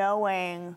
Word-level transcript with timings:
knowing 0.00 0.74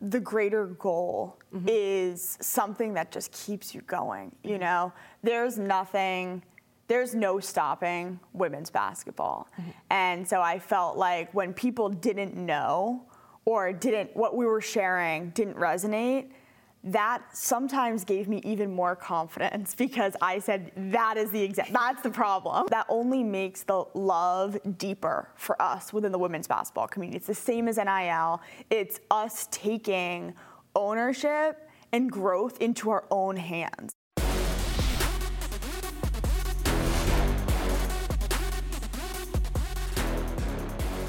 the 0.00 0.20
greater 0.20 0.66
goal 0.66 1.38
mm-hmm. 1.54 1.66
is 1.68 2.38
something 2.40 2.94
that 2.94 3.10
just 3.10 3.30
keeps 3.32 3.74
you 3.74 3.82
going. 3.82 4.34
You 4.42 4.52
mm-hmm. 4.52 4.60
know, 4.60 4.92
there's 5.22 5.58
nothing, 5.58 6.42
there's 6.86 7.14
no 7.14 7.40
stopping 7.40 8.18
women's 8.32 8.70
basketball. 8.70 9.48
Mm-hmm. 9.60 9.70
And 9.90 10.28
so 10.28 10.40
I 10.40 10.58
felt 10.58 10.96
like 10.96 11.34
when 11.34 11.52
people 11.52 11.88
didn't 11.90 12.34
know 12.36 13.04
or 13.44 13.72
didn't, 13.72 14.16
what 14.16 14.36
we 14.36 14.46
were 14.46 14.60
sharing 14.60 15.30
didn't 15.30 15.56
resonate, 15.56 16.30
that 16.84 17.22
sometimes 17.36 18.04
gave 18.04 18.28
me 18.28 18.40
even 18.44 18.72
more 18.72 18.94
confidence 18.94 19.74
because 19.78 20.14
I 20.20 20.38
said 20.38 20.72
that 20.76 21.16
is 21.16 21.30
the 21.30 21.42
exact 21.42 21.72
that's 21.72 22.02
the 22.02 22.10
problem. 22.10 22.66
That 22.70 22.86
only 22.88 23.22
makes 23.22 23.62
the 23.62 23.84
love 23.94 24.58
deeper 24.78 25.30
for 25.34 25.60
us 25.60 25.92
within 25.92 26.12
the 26.12 26.18
women's 26.18 26.46
basketball 26.46 26.88
community. 26.88 27.16
It's 27.16 27.26
the 27.26 27.34
same 27.34 27.68
as 27.68 27.76
NIL. 27.76 28.40
It's 28.70 29.00
us 29.10 29.48
taking 29.50 30.34
ownership 30.74 31.68
and 31.92 32.10
growth 32.10 32.60
into 32.60 32.90
our 32.90 33.04
own 33.10 33.36
hands. 33.36 33.92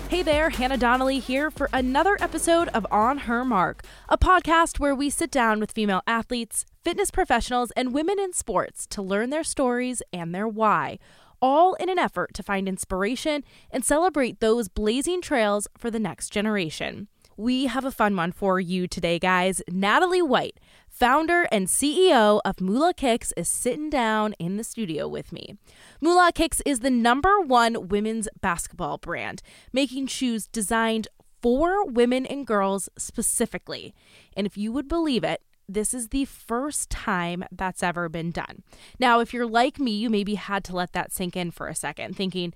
Hey 0.10 0.24
there, 0.24 0.50
Hannah 0.50 0.76
Donnelly 0.76 1.20
here 1.20 1.52
for 1.52 1.70
another 1.72 2.18
episode 2.20 2.68
of 2.70 2.88
On 2.90 3.20
Her 3.20 3.46
Mark, 3.46 3.84
a 4.10 4.18
podcast 4.18 4.80
where 4.80 4.96
we 4.96 5.12
sit 5.12 5.30
down 5.30 5.60
with 5.60 5.72
female 5.72 6.02
athletes, 6.08 6.66
fitness 6.84 7.12
professionals, 7.12 7.70
and 7.76 7.94
women 7.94 8.18
in 8.18 8.34
sports 8.34 8.88
to 8.88 9.04
learn 9.04 9.30
their 9.30 9.44
stories 9.44 10.02
and 10.12 10.34
their 10.34 10.48
why, 10.48 10.98
all 11.44 11.76
in 11.76 11.90
an 11.90 12.00
effort 12.00 12.34
to 12.34 12.42
find 12.42 12.68
inspiration 12.68 13.44
and 13.70 13.86
celebrate 13.86 14.40
those 14.40 14.68
blazing 14.68 15.22
trails 15.22 15.68
for 15.78 15.92
the 15.92 16.00
next 16.00 16.30
generation. 16.30 17.08
We 17.38 17.68
have 17.68 17.86
a 17.86 17.92
fun 17.92 18.16
one 18.16 18.32
for 18.32 18.60
you 18.60 18.88
today, 18.88 19.20
guys. 19.20 19.62
Natalie 19.70 20.24
White 20.24 20.60
founder 21.00 21.48
and 21.50 21.68
CEO 21.68 22.42
of 22.44 22.60
Moolah 22.60 22.94
Kicks, 22.94 23.32
is 23.38 23.48
sitting 23.48 23.90
down 23.90 24.34
in 24.34 24.58
the 24.58 24.66
studio 24.66 25.08
with 25.08 25.32
me. 25.32 25.56
Moolah 26.02 26.34
Kicks 26.34 26.62
is 26.66 26.82
the 26.82 26.90
number 26.90 27.40
one 27.40 27.88
women's 27.88 28.28
basketball 28.42 28.98
brand, 28.98 29.42
making 29.72 30.08
shoes 30.08 30.46
designed 30.46 31.08
for 31.42 31.86
women 31.86 32.26
and 32.26 32.46
girls 32.46 32.90
specifically. 32.98 33.94
And 34.36 34.46
if 34.46 34.58
you 34.58 34.74
would 34.74 34.90
believe 34.90 35.24
it, 35.24 35.42
this 35.70 35.94
is 35.94 36.10
the 36.10 36.26
first 36.26 36.90
time 36.90 37.46
that's 37.50 37.82
ever 37.82 38.10
been 38.10 38.32
done. 38.32 38.64
Now, 39.00 39.22
if 39.22 39.34
you're 39.34 39.48
like 39.48 39.80
me, 39.80 39.92
you 39.92 40.10
maybe 40.10 40.36
had 40.36 40.66
to 40.66 40.76
let 40.76 40.92
that 40.92 41.14
sink 41.14 41.38
in 41.38 41.52
for 41.52 41.70
a 41.70 41.76
second, 41.76 42.18
thinking, 42.18 42.54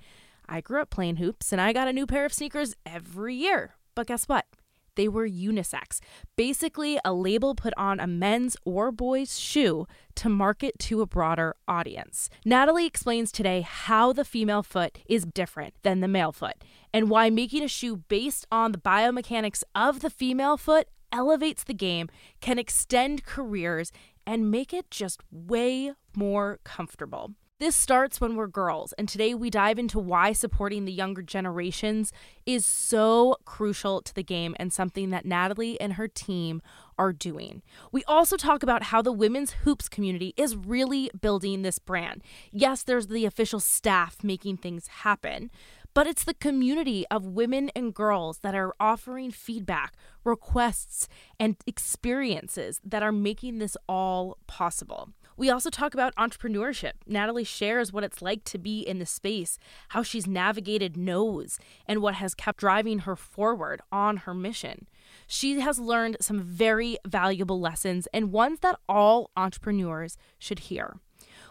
I 0.49 0.59
grew 0.59 0.81
up 0.81 0.89
playing 0.89 1.15
hoops 1.15 1.53
and 1.53 1.61
I 1.61 1.71
got 1.71 1.87
a 1.87 1.93
new 1.93 2.05
pair 2.05 2.25
of 2.25 2.33
sneakers 2.33 2.75
every 2.85 3.35
year. 3.35 3.75
But 3.95 4.07
guess 4.07 4.25
what? 4.25 4.47
They 4.95 5.07
were 5.07 5.27
unisex, 5.27 5.99
basically 6.35 6.99
a 7.03 7.13
label 7.13 7.55
put 7.55 7.73
on 7.77 7.99
a 7.99 8.07
men's 8.07 8.57
or 8.65 8.91
boy's 8.91 9.39
shoe 9.39 9.87
to 10.15 10.29
market 10.29 10.77
to 10.79 11.01
a 11.01 11.05
broader 11.05 11.55
audience. 11.67 12.29
Natalie 12.45 12.85
explains 12.85 13.31
today 13.31 13.61
how 13.61 14.13
the 14.13 14.25
female 14.25 14.63
foot 14.63 14.99
is 15.07 15.25
different 15.25 15.73
than 15.83 15.99
the 15.99 16.07
male 16.07 16.31
foot 16.31 16.63
and 16.93 17.09
why 17.09 17.29
making 17.29 17.63
a 17.63 17.67
shoe 17.67 17.97
based 17.97 18.45
on 18.51 18.71
the 18.71 18.77
biomechanics 18.77 19.63
of 19.73 20.01
the 20.01 20.09
female 20.09 20.57
foot 20.57 20.87
elevates 21.11 21.63
the 21.63 21.73
game, 21.73 22.09
can 22.41 22.57
extend 22.59 23.23
careers, 23.23 23.91
and 24.25 24.49
make 24.49 24.73
it 24.73 24.89
just 24.89 25.21
way 25.31 25.93
more 26.15 26.59
comfortable. 26.63 27.33
This 27.63 27.77
starts 27.77 28.19
when 28.19 28.35
we're 28.35 28.47
girls, 28.47 28.91
and 28.97 29.07
today 29.07 29.33
we 29.33 29.49
dive 29.49 29.79
into 29.79 29.97
why 29.97 30.33
supporting 30.33 30.83
the 30.83 30.91
younger 30.91 31.21
generations 31.21 32.11
is 32.45 32.65
so 32.65 33.37
crucial 33.45 34.01
to 34.01 34.13
the 34.13 34.21
game 34.21 34.53
and 34.59 34.73
something 34.73 35.11
that 35.11 35.23
Natalie 35.23 35.79
and 35.79 35.93
her 35.93 36.09
team 36.09 36.61
are 36.97 37.13
doing. 37.13 37.61
We 37.89 38.03
also 38.03 38.35
talk 38.35 38.63
about 38.63 38.83
how 38.83 39.01
the 39.01 39.13
women's 39.13 39.51
hoops 39.63 39.87
community 39.87 40.33
is 40.35 40.57
really 40.57 41.09
building 41.21 41.61
this 41.61 41.79
brand. 41.79 42.21
Yes, 42.51 42.83
there's 42.83 43.07
the 43.07 43.23
official 43.23 43.61
staff 43.61 44.17
making 44.25 44.57
things 44.57 44.87
happen, 44.87 45.49
but 45.93 46.05
it's 46.05 46.25
the 46.25 46.33
community 46.33 47.05
of 47.09 47.23
women 47.23 47.71
and 47.73 47.93
girls 47.93 48.39
that 48.39 48.55
are 48.55 48.73
offering 48.77 49.31
feedback, 49.31 49.93
requests, 50.25 51.07
and 51.39 51.55
experiences 51.65 52.81
that 52.83 53.03
are 53.03 53.13
making 53.13 53.59
this 53.59 53.77
all 53.87 54.37
possible. 54.47 55.11
We 55.35 55.49
also 55.49 55.69
talk 55.69 55.93
about 55.93 56.15
entrepreneurship. 56.15 56.93
Natalie 57.07 57.43
shares 57.43 57.91
what 57.91 58.03
it's 58.03 58.21
like 58.21 58.43
to 58.45 58.57
be 58.57 58.81
in 58.81 58.99
the 58.99 59.05
space, 59.05 59.57
how 59.89 60.03
she's 60.03 60.27
navigated 60.27 60.95
no's, 60.95 61.59
and 61.87 62.01
what 62.01 62.15
has 62.15 62.35
kept 62.35 62.59
driving 62.59 62.99
her 62.99 63.15
forward 63.15 63.81
on 63.91 64.17
her 64.17 64.33
mission. 64.33 64.87
She 65.27 65.59
has 65.59 65.79
learned 65.79 66.17
some 66.21 66.41
very 66.41 66.97
valuable 67.05 67.59
lessons 67.59 68.07
and 68.13 68.31
ones 68.31 68.59
that 68.59 68.79
all 68.87 69.31
entrepreneurs 69.35 70.17
should 70.37 70.59
hear. 70.59 70.97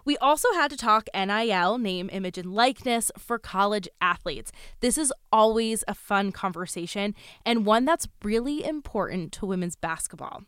We 0.05 0.17
also 0.19 0.53
had 0.53 0.71
to 0.71 0.77
talk 0.77 1.09
NIL, 1.15 1.79
name, 1.79 2.11
image, 2.13 2.39
and 2.39 2.53
likeness 2.53 3.11
for 3.19 3.39
college 3.39 3.89
athletes. 4.01 4.51
This 4.81 4.99
is 4.99 5.13
always 5.31 5.85
a 5.87 5.95
fun 5.95 6.33
conversation 6.33 7.15
and 7.47 7.65
one 7.65 7.85
that's 7.85 8.09
really 8.23 8.65
important 8.65 9.33
to 9.33 9.47
women's 9.47 9.77
basketball. 9.77 10.43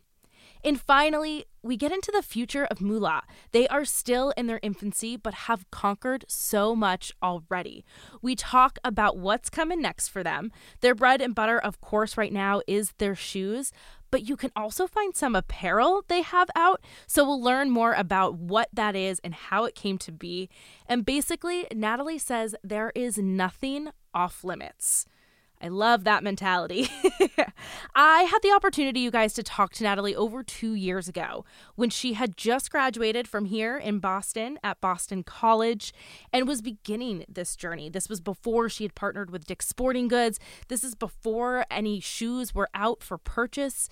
And 0.65 0.81
finally, 0.81 1.45
we 1.61 1.77
get 1.77 1.91
into 1.91 2.11
the 2.11 2.23
future 2.23 2.65
of 2.65 2.81
Moolah. 2.81 3.21
They 3.51 3.67
are 3.67 3.85
still 3.85 4.33
in 4.35 4.47
their 4.47 4.59
infancy, 4.63 5.15
but 5.15 5.45
have 5.45 5.69
conquered 5.69 6.25
so 6.27 6.75
much 6.75 7.13
already. 7.21 7.85
We 8.19 8.35
talk 8.35 8.79
about 8.83 9.15
what's 9.15 9.51
coming 9.51 9.79
next 9.79 10.07
for 10.07 10.23
them. 10.23 10.51
Their 10.81 10.95
bread 10.95 11.21
and 11.21 11.35
butter, 11.35 11.59
of 11.59 11.81
course, 11.81 12.17
right 12.17 12.33
now 12.33 12.61
is 12.65 12.93
their 12.97 13.13
shoes, 13.13 13.71
but 14.09 14.27
you 14.27 14.35
can 14.35 14.51
also 14.55 14.87
find 14.87 15.15
some 15.15 15.35
apparel 15.35 16.03
they 16.07 16.23
have 16.23 16.49
out. 16.55 16.81
So 17.05 17.23
we'll 17.23 17.41
learn 17.41 17.69
more 17.69 17.93
about 17.93 18.33
what 18.33 18.69
that 18.73 18.95
is 18.95 19.19
and 19.23 19.35
how 19.35 19.65
it 19.65 19.75
came 19.75 19.99
to 19.99 20.11
be. 20.11 20.49
And 20.87 21.05
basically, 21.05 21.67
Natalie 21.71 22.17
says 22.17 22.55
there 22.63 22.91
is 22.95 23.19
nothing 23.19 23.89
off 24.15 24.43
limits. 24.43 25.05
I 25.61 25.69
love 25.69 26.03
that 26.03 26.23
mentality. 26.23 26.89
I 27.95 28.23
had 28.23 28.39
the 28.43 28.51
opportunity, 28.51 28.99
you 28.99 29.09
guys, 29.09 29.33
to 29.33 29.43
talk 29.43 29.73
to 29.73 29.83
Natalie 29.83 30.15
over 30.15 30.43
two 30.43 30.73
years 30.73 31.07
ago 31.07 31.45
when 31.75 31.89
she 31.89 32.13
had 32.13 32.37
just 32.37 32.69
graduated 32.69 33.27
from 33.27 33.45
here 33.45 33.77
in 33.77 33.99
Boston 33.99 34.59
at 34.63 34.81
Boston 34.81 35.23
College 35.23 35.93
and 36.33 36.47
was 36.47 36.61
beginning 36.61 37.25
this 37.29 37.55
journey. 37.55 37.89
This 37.89 38.09
was 38.09 38.19
before 38.19 38.69
she 38.69 38.83
had 38.83 38.95
partnered 38.95 39.31
with 39.31 39.45
Dick's 39.45 39.67
Sporting 39.67 40.07
Goods. 40.07 40.39
This 40.67 40.83
is 40.83 40.93
before 40.93 41.65
any 41.71 41.99
shoes 41.99 42.53
were 42.53 42.69
out 42.73 43.01
for 43.01 43.17
purchase. 43.17 43.89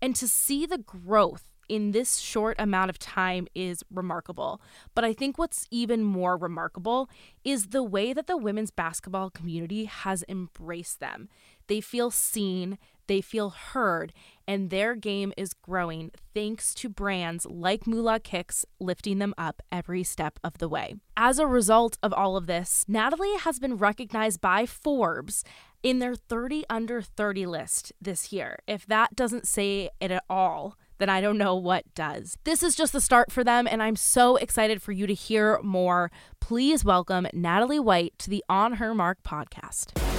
And 0.00 0.16
to 0.16 0.26
see 0.26 0.66
the 0.66 0.78
growth 0.78 1.51
in 1.68 1.92
this 1.92 2.18
short 2.18 2.56
amount 2.58 2.90
of 2.90 2.98
time 2.98 3.46
is 3.54 3.82
remarkable. 3.90 4.60
But 4.94 5.04
I 5.04 5.12
think 5.12 5.38
what's 5.38 5.66
even 5.70 6.02
more 6.02 6.36
remarkable 6.36 7.08
is 7.44 7.68
the 7.68 7.82
way 7.82 8.12
that 8.12 8.26
the 8.26 8.36
women's 8.36 8.70
basketball 8.70 9.30
community 9.30 9.86
has 9.86 10.24
embraced 10.28 11.00
them. 11.00 11.28
They 11.68 11.80
feel 11.80 12.10
seen, 12.10 12.78
they 13.06 13.20
feel 13.20 13.50
heard, 13.50 14.12
and 14.46 14.70
their 14.70 14.94
game 14.94 15.32
is 15.36 15.54
growing 15.54 16.10
thanks 16.34 16.74
to 16.74 16.88
brands 16.88 17.46
like 17.46 17.86
Moolah 17.86 18.20
Kicks 18.20 18.64
lifting 18.80 19.18
them 19.18 19.34
up 19.38 19.62
every 19.70 20.02
step 20.02 20.38
of 20.42 20.58
the 20.58 20.68
way. 20.68 20.94
As 21.16 21.38
a 21.38 21.46
result 21.46 21.98
of 22.02 22.12
all 22.12 22.36
of 22.36 22.46
this, 22.46 22.84
Natalie 22.88 23.36
has 23.38 23.58
been 23.58 23.76
recognized 23.76 24.40
by 24.40 24.66
Forbes 24.66 25.44
in 25.82 25.98
their 25.98 26.14
30 26.14 26.64
under 26.70 27.02
30 27.02 27.46
list 27.46 27.92
this 28.00 28.32
year. 28.32 28.58
If 28.66 28.86
that 28.86 29.16
doesn't 29.16 29.46
say 29.46 29.90
it 30.00 30.10
at 30.10 30.24
all, 30.30 30.76
then 31.02 31.10
I 31.10 31.20
don't 31.20 31.36
know 31.36 31.56
what 31.56 31.82
does. 31.96 32.38
This 32.44 32.62
is 32.62 32.76
just 32.76 32.92
the 32.92 33.00
start 33.00 33.32
for 33.32 33.42
them, 33.42 33.66
and 33.66 33.82
I'm 33.82 33.96
so 33.96 34.36
excited 34.36 34.80
for 34.80 34.92
you 34.92 35.08
to 35.08 35.14
hear 35.14 35.58
more. 35.60 36.12
Please 36.38 36.84
welcome 36.84 37.26
Natalie 37.32 37.80
White 37.80 38.16
to 38.18 38.30
the 38.30 38.44
On 38.48 38.74
Her 38.74 38.94
Mark 38.94 39.18
podcast. 39.24 40.11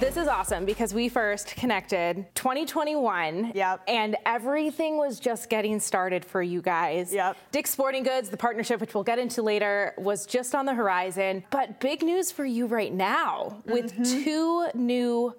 This 0.00 0.16
is 0.16 0.28
awesome 0.28 0.64
because 0.64 0.94
we 0.94 1.10
first 1.10 1.54
connected 1.56 2.24
2021. 2.34 3.52
Yep. 3.54 3.82
And 3.86 4.16
everything 4.24 4.96
was 4.96 5.20
just 5.20 5.50
getting 5.50 5.78
started 5.78 6.24
for 6.24 6.42
you 6.42 6.62
guys. 6.62 7.12
Yep. 7.12 7.36
Dick's 7.52 7.68
Sporting 7.68 8.02
Goods, 8.02 8.30
the 8.30 8.36
partnership, 8.38 8.80
which 8.80 8.94
we'll 8.94 9.04
get 9.04 9.18
into 9.18 9.42
later, 9.42 9.92
was 9.98 10.24
just 10.24 10.54
on 10.54 10.64
the 10.64 10.72
horizon. 10.72 11.44
But 11.50 11.80
big 11.80 12.02
news 12.02 12.32
for 12.32 12.46
you 12.46 12.64
right 12.64 12.94
now 12.94 13.62
with 13.66 13.92
mm-hmm. 13.92 14.24
two 14.24 14.68
new 14.72 15.34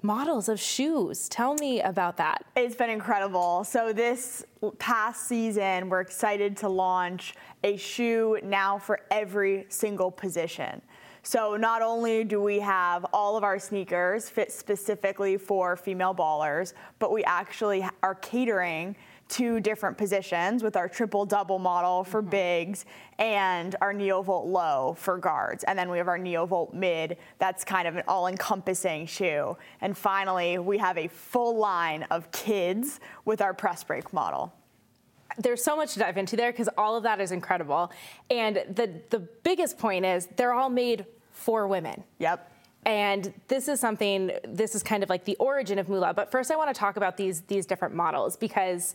models 0.00 0.48
of 0.48 0.60
shoes. 0.60 1.28
Tell 1.28 1.54
me 1.54 1.80
about 1.80 2.16
that. 2.18 2.44
It's 2.54 2.76
been 2.76 2.90
incredible. 2.90 3.64
So, 3.64 3.92
this 3.92 4.44
past 4.78 5.26
season, 5.26 5.88
we're 5.88 6.02
excited 6.02 6.56
to 6.58 6.68
launch 6.68 7.34
a 7.64 7.76
shoe 7.76 8.38
now 8.44 8.78
for 8.78 9.00
every 9.10 9.66
single 9.70 10.12
position. 10.12 10.82
So 11.26 11.56
not 11.56 11.80
only 11.80 12.22
do 12.22 12.38
we 12.38 12.60
have 12.60 13.06
all 13.10 13.34
of 13.34 13.44
our 13.44 13.58
sneakers 13.58 14.28
fit 14.28 14.52
specifically 14.52 15.38
for 15.38 15.74
female 15.74 16.14
ballers, 16.14 16.74
but 16.98 17.12
we 17.12 17.24
actually 17.24 17.82
are 18.02 18.14
catering 18.16 18.94
two 19.30 19.58
different 19.58 19.96
positions 19.96 20.62
with 20.62 20.76
our 20.76 20.86
triple 20.86 21.24
double 21.24 21.58
model 21.58 22.04
for 22.04 22.20
mm-hmm. 22.20 22.28
bigs 22.28 22.84
and 23.18 23.74
our 23.80 23.94
neovolt 23.94 24.44
low 24.44 24.94
for 24.98 25.16
guards. 25.16 25.64
And 25.64 25.78
then 25.78 25.88
we 25.88 25.96
have 25.96 26.08
our 26.08 26.18
neovolt 26.18 26.74
mid 26.74 27.16
that's 27.38 27.64
kind 27.64 27.88
of 27.88 27.96
an 27.96 28.02
all 28.06 28.26
encompassing 28.26 29.06
shoe. 29.06 29.56
And 29.80 29.96
finally, 29.96 30.58
we 30.58 30.76
have 30.76 30.98
a 30.98 31.08
full 31.08 31.56
line 31.56 32.02
of 32.10 32.30
kids 32.32 33.00
with 33.24 33.40
our 33.40 33.54
press 33.54 33.82
break 33.82 34.12
model 34.12 34.52
there's 35.38 35.62
so 35.62 35.76
much 35.76 35.94
to 35.94 35.98
dive 35.98 36.16
into 36.16 36.36
there 36.36 36.52
because 36.52 36.68
all 36.76 36.96
of 36.96 37.02
that 37.02 37.20
is 37.20 37.32
incredible. 37.32 37.90
And 38.30 38.56
the 38.56 39.00
the 39.10 39.18
biggest 39.18 39.78
point 39.78 40.04
is 40.04 40.28
they're 40.36 40.54
all 40.54 40.70
made 40.70 41.06
for 41.32 41.66
women. 41.66 42.04
Yep. 42.18 42.50
And 42.86 43.32
this 43.48 43.68
is 43.68 43.80
something, 43.80 44.30
this 44.46 44.74
is 44.74 44.82
kind 44.82 45.02
of 45.02 45.08
like 45.08 45.24
the 45.24 45.36
origin 45.36 45.78
of 45.78 45.88
Moolah. 45.88 46.14
But 46.14 46.30
first, 46.30 46.50
I 46.50 46.56
want 46.56 46.74
to 46.74 46.78
talk 46.78 46.96
about 46.96 47.16
these, 47.16 47.40
these 47.42 47.66
different 47.66 47.94
models 47.94 48.36
because 48.36 48.94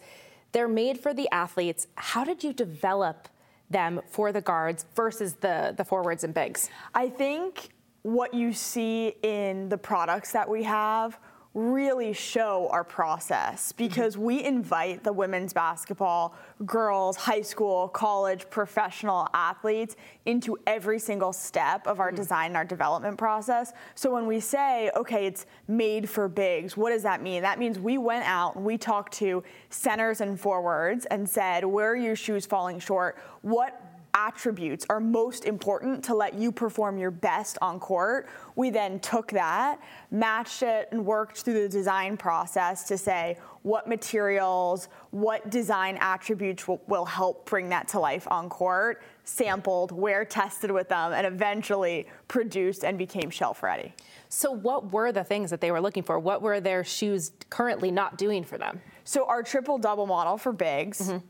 they're 0.52 0.68
made 0.68 1.00
for 1.00 1.14
the 1.14 1.28
athletes. 1.32 1.88
How 1.96 2.24
did 2.24 2.44
you 2.44 2.54
develop 2.54 3.28
them 3.70 4.02
for 4.08 4.32
the 4.32 4.42
guards 4.42 4.86
versus 4.96 5.36
the, 5.36 5.74
the 5.76 5.84
forwards 5.84 6.24
and 6.24 6.34
bigs? 6.34 6.70
I 6.94 7.10
think 7.10 7.70
what 8.04 8.34
you 8.34 8.54
see 8.54 9.16
in 9.24 9.70
the 9.70 9.78
products 9.78 10.32
that 10.32 10.48
we 10.48 10.64
have 10.64 11.20
really 11.60 12.14
show 12.14 12.70
our 12.72 12.84
process 12.84 13.72
because 13.72 14.16
mm-hmm. 14.16 14.24
we 14.24 14.44
invite 14.44 15.04
the 15.04 15.12
women's 15.12 15.54
basketball, 15.54 16.36
girls, 16.66 17.18
high 17.18 17.42
school, 17.42 17.88
college, 17.90 18.50
professional 18.50 19.28
athletes 19.34 19.96
into 20.26 20.58
every 20.66 21.00
single 21.00 21.34
step 21.34 21.86
of 21.86 22.00
our 22.00 22.08
mm-hmm. 22.08 22.16
design 22.16 22.48
and 22.48 22.58
our 22.58 22.66
development 22.66 23.18
process. 23.18 23.74
So 23.96 24.14
when 24.14 24.26
we 24.26 24.40
say, 24.40 24.90
okay, 24.96 25.26
it's 25.26 25.46
made 25.68 26.10
for 26.10 26.28
bigs, 26.28 26.78
what 26.78 26.92
does 26.92 27.04
that 27.04 27.22
mean? 27.22 27.42
That 27.42 27.60
means 27.60 27.78
we 27.78 27.98
went 27.98 28.26
out 28.26 28.56
and 28.56 28.64
we 28.64 28.78
talked 28.78 29.14
to 29.16 29.44
centers 29.70 30.22
and 30.22 30.40
forwards 30.40 31.06
and 31.08 31.30
said, 31.30 31.66
where 31.66 31.92
are 31.92 31.96
your 31.96 32.16
shoes 32.16 32.46
falling 32.46 32.80
short? 32.80 33.18
What 33.42 33.89
attributes 34.14 34.86
are 34.90 35.00
most 35.00 35.46
important 35.46 36.04
to 36.06 36.16
let 36.16 36.34
you 36.34 36.52
perform 36.52 36.98
your 36.98 37.12
best 37.12 37.58
on 37.62 37.80
court. 37.80 38.28
We 38.56 38.70
then 38.70 39.00
took 39.00 39.32
that, 39.32 39.80
matched 40.12 40.64
it, 40.64 40.90
and 40.92 41.06
worked 41.06 41.42
through 41.42 41.62
the 41.62 41.70
design 41.70 42.18
process 42.18 42.84
to 42.86 42.98
say 42.98 43.38
what 43.64 43.88
materials, 43.88 44.90
what 45.12 45.50
design 45.50 45.98
attributes 46.00 46.68
will, 46.68 46.82
will 46.88 47.06
help 47.06 47.50
bring 47.50 47.70
that 47.70 47.88
to 47.90 48.00
life 48.00 48.28
on 48.32 48.50
court, 48.50 49.02
sampled, 49.24 49.92
wear 49.92 50.26
tested 50.26 50.72
with 50.72 50.90
them, 50.90 51.14
and 51.14 51.28
eventually 51.28 52.08
produced 52.28 52.84
and 52.84 52.98
became 52.98 53.30
shelf 53.30 53.62
ready. 53.62 53.94
So, 54.30 54.52
what 54.52 54.92
were 54.92 55.12
the 55.12 55.24
things 55.24 55.50
that 55.50 55.62
they 55.62 55.72
were 55.72 55.82
looking 55.82 56.04
for? 56.04 56.20
What 56.20 56.42
were 56.42 56.62
their 56.62 56.84
shoes 56.84 57.32
currently 57.50 57.92
not 57.92 58.18
doing 58.18 58.44
for 58.44 58.58
them? 58.58 58.82
So, 59.04 59.26
our 59.26 59.44
triple 59.44 59.78
double 59.78 60.06
model 60.06 60.38
for 60.38 60.54
bigs. 60.54 61.02
Mm-hmm 61.02 61.26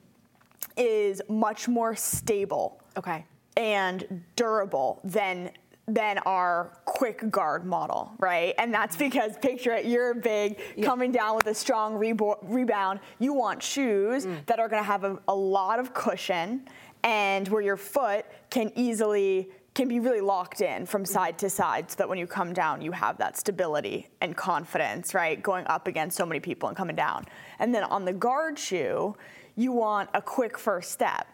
is 0.78 1.22
much 1.28 1.68
more 1.68 1.96
stable 1.96 2.82
okay. 2.98 3.26
and 3.58 4.24
durable 4.36 5.00
than 5.04 5.52
than 5.94 6.20
our 6.20 6.72
quick 6.86 7.32
guard 7.32 7.66
model, 7.66 8.14
right? 8.20 8.54
And 8.58 8.74
that's 8.74 8.96
because 8.96 9.38
picture 9.38 9.74
it, 9.74 9.86
you're 9.86 10.14
big, 10.14 10.60
yeah. 10.76 10.86
coming 10.86 11.12
down 11.12 11.36
with 11.36 11.48
a 11.48 11.54
strong 11.54 11.96
rebo- 11.96 12.38
rebound. 12.44 13.00
You 13.18 13.34
want 13.34 13.64
shoes 13.64 14.26
mm. 14.26 14.46
that 14.46 14.60
are 14.60 14.70
going 14.70 14.82
to 14.82 14.88
have 14.88 15.04
a, 15.04 15.18
a 15.28 15.36
lot 15.36 15.80
of 15.80 15.94
cushion 15.94 16.68
and 17.04 17.48
where 17.48 17.62
your 17.62 17.78
foot 17.78 18.26
can 18.50 18.72
easily 18.76 19.50
can 19.76 19.88
be 19.88 20.00
really 20.00 20.20
locked 20.20 20.62
in 20.62 20.86
from 20.86 21.06
side 21.06 21.38
to 21.38 21.50
side 21.50 21.90
so 21.90 21.96
that 21.98 22.10
when 22.10 22.18
you 22.18 22.28
come 22.28 22.52
down 22.52 22.82
you 22.82 22.92
have 22.92 23.18
that 23.18 23.38
stability 23.38 24.10
and 24.20 24.36
confidence 24.36 25.14
right 25.14 25.42
going 25.42 25.66
up 25.68 25.88
against 25.88 26.18
so 26.18 26.26
many 26.26 26.40
people 26.40 26.68
and 26.68 26.76
coming 26.76 26.96
down 26.96 27.24
and 27.60 27.74
then 27.74 27.84
on 27.84 28.04
the 28.04 28.12
guard 28.12 28.60
shoe 28.60 29.16
you 29.60 29.74
want 29.74 30.10
a 30.14 30.22
quick 30.22 30.58
first 30.58 30.92
step. 30.92 31.28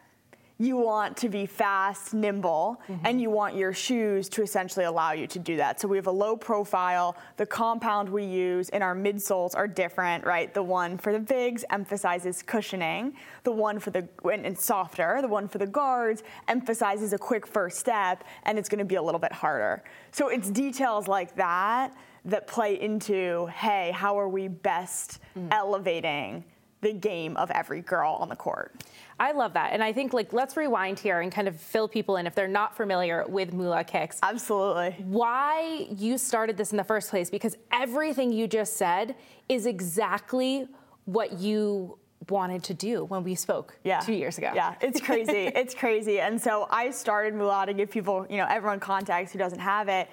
You 0.58 0.78
want 0.78 1.18
to 1.18 1.30
be 1.30 1.46
fast, 1.46 2.14
nimble, 2.14 2.82
mm-hmm. 2.88 3.06
and 3.06 3.22
you 3.22 3.30
want 3.30 3.56
your 3.56 3.72
shoes 3.72 4.30
to 4.30 4.42
essentially 4.42 4.86
allow 4.86 5.12
you 5.12 5.28
to 5.28 5.38
do 5.38 5.58
that. 5.58 5.80
So 5.80 5.88
we 5.88 5.98
have 5.98 6.08
a 6.08 6.12
low 6.12 6.36
profile. 6.36 7.18
The 7.38 7.46
compound 7.46 8.10
we 8.10 8.24
use 8.24 8.70
in 8.70 8.82
our 8.82 8.96
midsoles 8.96 9.54
are 9.54 9.68
different, 9.68 10.26
right? 10.26 10.52
The 10.52 10.64
one 10.64 10.98
for 10.98 11.12
the 11.12 11.20
bigs 11.20 11.66
emphasizes 11.70 12.42
cushioning. 12.42 13.16
The 13.44 13.52
one 13.52 13.80
for 13.80 13.92
the 13.92 14.08
and, 14.24 14.46
and 14.46 14.58
softer. 14.58 15.20
The 15.22 15.28
one 15.28 15.48
for 15.48 15.60
the 15.60 15.68
guards 15.68 16.24
emphasizes 16.48 17.14
a 17.14 17.18
quick 17.20 17.46
first 17.46 17.78
step, 17.78 18.24
and 18.44 18.58
it's 18.58 18.70
going 18.70 18.80
to 18.80 18.86
be 18.86 18.96
a 18.96 19.04
little 19.04 19.20
bit 19.20 19.34
harder. 19.34 19.84
So 20.12 20.30
it's 20.30 20.50
details 20.50 21.08
like 21.08 21.36
that 21.36 21.94
that 22.24 22.48
play 22.48 22.82
into, 22.82 23.46
hey, 23.48 23.92
how 23.92 24.18
are 24.18 24.30
we 24.30 24.48
best 24.48 25.20
mm. 25.38 25.48
elevating? 25.52 26.44
The 26.86 26.94
game 26.94 27.36
of 27.38 27.50
every 27.50 27.82
girl 27.82 28.16
on 28.22 28.30
the 28.30 28.36
court. 28.36 28.84
I 29.20 29.32
love 29.32 29.54
that. 29.54 29.74
And 29.74 29.84
I 29.84 29.92
think 29.92 30.14
like 30.14 30.34
let's 30.34 30.56
rewind 30.56 31.00
here 31.00 31.22
and 31.22 31.32
kind 31.32 31.48
of 31.48 31.60
fill 31.60 31.88
people 31.88 32.18
in 32.18 32.28
if 32.28 32.36
they're 32.36 32.48
not 32.48 32.78
familiar 32.78 33.26
with 33.28 33.54
Moolah 33.54 33.84
Kicks. 33.84 34.20
Absolutely. 34.22 35.04
Why 35.04 35.88
you 35.90 36.20
started 36.20 36.58
this 36.58 36.70
in 36.70 36.78
the 36.78 36.84
first 36.84 37.10
place 37.10 37.32
because 37.32 37.58
everything 37.72 38.32
you 38.32 38.48
just 38.48 38.78
said 38.78 39.16
is 39.50 39.66
exactly 39.66 40.68
what 41.06 41.40
you 41.40 41.98
wanted 42.30 42.64
to 42.66 42.76
do 42.76 43.06
when 43.06 43.24
we 43.24 43.34
spoke 43.34 43.76
yeah. 43.84 44.00
two 44.02 44.14
years 44.14 44.38
ago. 44.38 44.52
Yeah, 44.54 44.76
it's 44.80 45.02
crazy. 45.02 45.32
it's 45.56 45.74
crazy. 45.74 46.20
And 46.20 46.40
so 46.40 46.68
I 46.70 46.92
started 46.92 47.34
Moolah 47.34 47.66
to 47.66 47.74
give 47.74 47.90
people, 47.90 48.28
you 48.30 48.38
know, 48.38 48.46
everyone 48.48 48.80
context 48.80 49.34
who 49.34 49.40
doesn't 49.40 49.58
have 49.58 49.90
it 49.90 50.08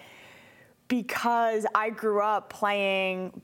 because 0.88 1.66
I 1.74 1.90
grew 1.90 2.22
up 2.22 2.48
playing 2.48 3.42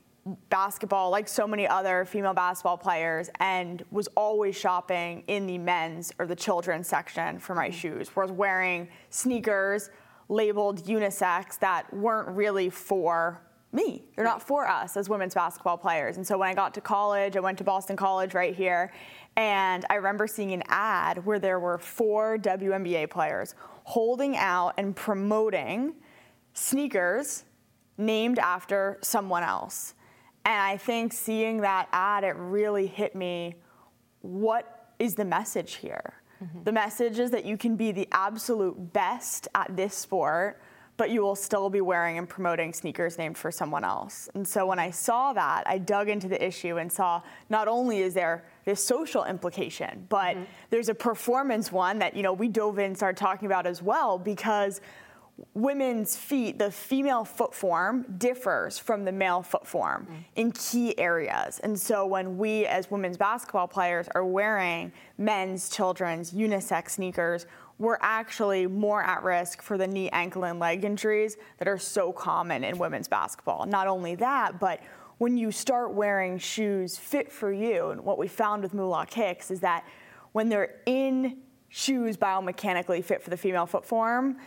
basketball 0.50 1.10
like 1.10 1.28
so 1.28 1.46
many 1.46 1.66
other 1.66 2.04
female 2.04 2.34
basketball 2.34 2.76
players 2.78 3.30
and 3.40 3.84
was 3.90 4.08
always 4.16 4.56
shopping 4.56 5.24
in 5.26 5.46
the 5.46 5.58
men's 5.58 6.12
or 6.18 6.26
the 6.26 6.36
children's 6.36 6.88
section 6.88 7.38
for 7.38 7.54
my 7.54 7.68
mm-hmm. 7.68 7.78
shoes. 7.78 8.16
Was 8.16 8.30
wearing 8.30 8.88
sneakers 9.10 9.90
labeled 10.28 10.84
unisex 10.84 11.58
that 11.58 11.92
weren't 11.92 12.28
really 12.28 12.70
for 12.70 13.40
me. 13.72 14.04
They're 14.14 14.24
not 14.24 14.42
for 14.42 14.66
us 14.66 14.96
as 14.96 15.08
women's 15.08 15.34
basketball 15.34 15.76
players. 15.76 16.16
And 16.16 16.26
so 16.26 16.38
when 16.38 16.48
I 16.48 16.54
got 16.54 16.74
to 16.74 16.80
college, 16.80 17.36
I 17.36 17.40
went 17.40 17.58
to 17.58 17.64
Boston 17.64 17.96
College 17.96 18.34
right 18.34 18.54
here, 18.54 18.92
and 19.36 19.84
I 19.90 19.94
remember 19.94 20.26
seeing 20.26 20.52
an 20.52 20.62
ad 20.68 21.24
where 21.24 21.38
there 21.38 21.60
were 21.60 21.78
four 21.78 22.38
WNBA 22.38 23.10
players 23.10 23.54
holding 23.84 24.36
out 24.36 24.74
and 24.78 24.96
promoting 24.96 25.94
sneakers 26.54 27.44
named 27.98 28.38
after 28.38 28.98
someone 29.02 29.42
else. 29.42 29.94
And 30.44 30.60
I 30.60 30.76
think 30.76 31.12
seeing 31.12 31.60
that 31.62 31.88
ad, 31.92 32.24
it 32.24 32.36
really 32.36 32.86
hit 32.86 33.14
me 33.14 33.56
what 34.20 34.92
is 34.98 35.14
the 35.14 35.24
message 35.24 35.74
here? 35.74 36.14
Mm-hmm. 36.42 36.64
The 36.64 36.72
message 36.72 37.18
is 37.18 37.30
that 37.30 37.44
you 37.44 37.56
can 37.56 37.76
be 37.76 37.92
the 37.92 38.08
absolute 38.12 38.92
best 38.92 39.48
at 39.54 39.76
this 39.76 39.94
sport, 39.94 40.60
but 40.96 41.10
you 41.10 41.22
will 41.22 41.36
still 41.36 41.70
be 41.70 41.80
wearing 41.80 42.18
and 42.18 42.28
promoting 42.28 42.72
sneakers 42.72 43.18
named 43.18 43.38
for 43.38 43.50
someone 43.50 43.84
else. 43.84 44.28
And 44.34 44.46
so 44.46 44.66
when 44.66 44.78
I 44.78 44.90
saw 44.90 45.32
that, 45.32 45.64
I 45.66 45.78
dug 45.78 46.08
into 46.08 46.28
the 46.28 46.44
issue 46.44 46.78
and 46.78 46.90
saw 46.90 47.22
not 47.48 47.68
only 47.68 47.98
is 47.98 48.14
there 48.14 48.44
this 48.64 48.82
social 48.82 49.24
implication, 49.24 50.06
but 50.08 50.36
mm-hmm. 50.36 50.44
there's 50.70 50.88
a 50.88 50.94
performance 50.94 51.70
one 51.72 51.98
that 52.00 52.16
you 52.16 52.22
know 52.22 52.32
we 52.32 52.48
dove 52.48 52.78
in 52.78 52.86
and 52.86 52.96
started 52.96 53.16
talking 53.16 53.46
about 53.46 53.66
as 53.66 53.82
well 53.82 54.18
because 54.18 54.80
women's 55.54 56.16
feet, 56.16 56.58
the 56.58 56.70
female 56.70 57.24
foot 57.24 57.54
form 57.54 58.04
differs 58.18 58.78
from 58.78 59.04
the 59.04 59.12
male 59.12 59.42
foot 59.42 59.66
form 59.66 60.06
mm. 60.10 60.24
in 60.36 60.52
key 60.52 60.98
areas. 60.98 61.58
And 61.60 61.78
so 61.78 62.06
when 62.06 62.38
we 62.38 62.66
as 62.66 62.90
women's 62.90 63.16
basketball 63.16 63.68
players 63.68 64.08
are 64.14 64.24
wearing 64.24 64.92
men's, 65.16 65.68
children's, 65.68 66.32
unisex 66.32 66.90
sneakers, 66.90 67.46
we're 67.78 67.98
actually 68.00 68.66
more 68.66 69.02
at 69.02 69.22
risk 69.22 69.62
for 69.62 69.78
the 69.78 69.86
knee, 69.86 70.10
ankle, 70.10 70.44
and 70.44 70.58
leg 70.58 70.84
injuries 70.84 71.36
that 71.58 71.68
are 71.68 71.78
so 71.78 72.12
common 72.12 72.64
in 72.64 72.76
women's 72.78 73.08
basketball. 73.08 73.66
Not 73.66 73.86
only 73.86 74.16
that, 74.16 74.58
but 74.58 74.80
when 75.18 75.36
you 75.36 75.50
start 75.50 75.94
wearing 75.94 76.38
shoes 76.38 76.96
fit 76.96 77.30
for 77.30 77.52
you, 77.52 77.90
and 77.90 78.04
what 78.04 78.18
we 78.18 78.28
found 78.28 78.62
with 78.62 78.74
Moolah 78.74 79.06
Kicks 79.06 79.50
is 79.50 79.60
that 79.60 79.84
when 80.32 80.48
they're 80.48 80.80
in 80.86 81.38
shoes 81.68 82.16
biomechanically 82.16 83.04
fit 83.04 83.22
for 83.22 83.30
the 83.30 83.36
female 83.36 83.66
foot 83.66 83.84
form, 83.84 84.38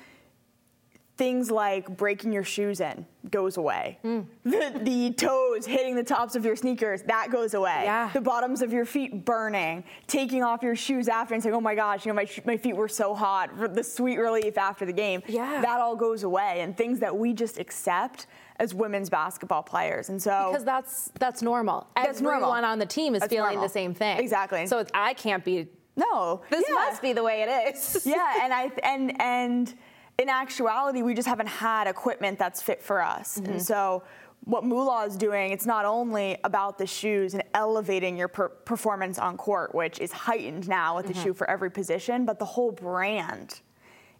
things 1.17 1.51
like 1.51 1.97
breaking 1.97 2.33
your 2.33 2.43
shoes 2.43 2.79
in 2.79 3.05
goes 3.29 3.57
away. 3.57 3.99
Mm. 4.03 4.25
The, 4.43 4.79
the, 4.81 5.13
toes 5.13 5.65
hitting 5.65 5.95
the 5.95 6.03
tops 6.03 6.35
of 6.35 6.43
your 6.43 6.55
sneakers, 6.55 7.03
that 7.03 7.27
goes 7.31 7.53
away. 7.53 7.81
Yeah. 7.83 8.09
The 8.11 8.21
bottoms 8.21 8.61
of 8.61 8.73
your 8.73 8.85
feet 8.85 9.23
burning, 9.23 9.83
taking 10.07 10.41
off 10.41 10.63
your 10.63 10.75
shoes 10.75 11.07
after 11.07 11.33
and 11.33 11.43
saying, 11.43 11.53
oh 11.53 11.61
my 11.61 11.75
gosh, 11.75 12.05
you 12.05 12.11
know, 12.11 12.15
my, 12.15 12.27
my 12.45 12.57
feet 12.57 12.75
were 12.75 12.87
so 12.87 13.13
hot, 13.13 13.75
the 13.75 13.83
sweet 13.83 14.17
relief 14.17 14.57
after 14.57 14.85
the 14.85 14.93
game. 14.93 15.21
Yeah. 15.27 15.61
That 15.61 15.79
all 15.79 15.95
goes 15.95 16.23
away 16.23 16.61
and 16.61 16.75
things 16.75 16.99
that 16.99 17.15
we 17.15 17.33
just 17.33 17.59
accept 17.59 18.25
as 18.61 18.73
women's 18.73 19.09
basketball 19.09 19.63
players. 19.63 20.09
And 20.09 20.21
so 20.21 20.49
because 20.51 20.65
that's 20.65 21.11
that's 21.19 21.41
normal. 21.41 21.87
That's 21.95 22.19
Everyone 22.19 22.41
normal. 22.41 22.65
on 22.65 22.79
the 22.79 22.85
team 22.85 23.15
is 23.15 23.21
that's 23.21 23.31
feeling 23.31 23.53
normal. 23.53 23.63
the 23.63 23.73
same 23.73 23.93
thing. 23.93 24.19
Exactly. 24.19 24.65
So 24.67 24.85
I 24.93 25.13
can't 25.13 25.43
be 25.43 25.67
no. 25.95 26.41
This 26.49 26.63
yeah. 26.67 26.75
must 26.75 27.01
be 27.01 27.13
the 27.13 27.23
way 27.23 27.43
it 27.43 27.75
is. 27.75 28.05
yeah, 28.05 28.43
and 28.43 28.53
I 28.53 28.71
and 28.83 29.21
and 29.21 29.73
in 30.21 30.29
actuality, 30.29 31.01
we 31.01 31.13
just 31.13 31.27
haven't 31.27 31.47
had 31.47 31.87
equipment 31.87 32.39
that's 32.39 32.61
fit 32.61 32.81
for 32.81 33.01
us. 33.01 33.37
Mm-hmm. 33.37 33.53
And 33.53 33.61
so 33.61 34.03
what 34.45 34.63
Moolah 34.63 35.05
is 35.05 35.15
doing, 35.17 35.51
it's 35.51 35.65
not 35.65 35.85
only 35.85 36.37
about 36.43 36.77
the 36.77 36.87
shoes 36.87 37.33
and 37.33 37.43
elevating 37.53 38.17
your 38.17 38.27
per- 38.27 38.49
performance 38.49 39.19
on 39.19 39.37
court, 39.37 39.75
which 39.75 39.99
is 39.99 40.11
heightened 40.11 40.67
now 40.67 40.95
with 40.95 41.07
the 41.07 41.13
shoe 41.13 41.33
for 41.33 41.49
every 41.49 41.69
position, 41.69 42.25
but 42.25 42.39
the 42.39 42.45
whole 42.45 42.71
brand 42.71 43.61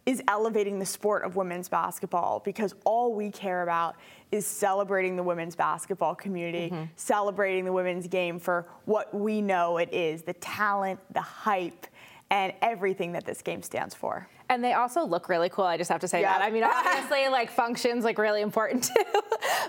is 0.04 0.20
elevating 0.26 0.80
the 0.80 0.86
sport 0.86 1.24
of 1.24 1.36
women's 1.36 1.68
basketball 1.68 2.40
because 2.44 2.74
all 2.84 3.14
we 3.14 3.30
care 3.30 3.62
about 3.62 3.94
is 4.32 4.44
celebrating 4.44 5.14
the 5.16 5.22
women's 5.22 5.54
basketball 5.54 6.14
community, 6.14 6.72
celebrating 6.96 7.64
the 7.64 7.72
women's 7.72 8.08
game 8.08 8.38
for 8.40 8.66
what 8.84 9.14
we 9.14 9.40
know 9.40 9.78
it 9.78 9.92
is 9.92 10.22
the 10.22 10.32
talent, 10.34 10.98
the 11.12 11.20
hype, 11.20 11.86
and 12.32 12.54
everything 12.62 13.12
that 13.12 13.26
this 13.26 13.42
game 13.42 13.62
stands 13.62 13.94
for. 13.94 14.26
And 14.48 14.64
they 14.64 14.72
also 14.72 15.04
look 15.04 15.28
really 15.28 15.50
cool. 15.50 15.64
I 15.66 15.76
just 15.76 15.90
have 15.90 16.00
to 16.00 16.08
say 16.08 16.22
Yeah. 16.22 16.38
that. 16.38 16.42
I 16.42 16.50
mean, 16.50 16.64
obviously, 16.64 17.28
like 17.28 17.50
functions 17.50 18.04
like 18.04 18.16
really 18.18 18.40
important 18.40 18.84
too, 18.96 19.20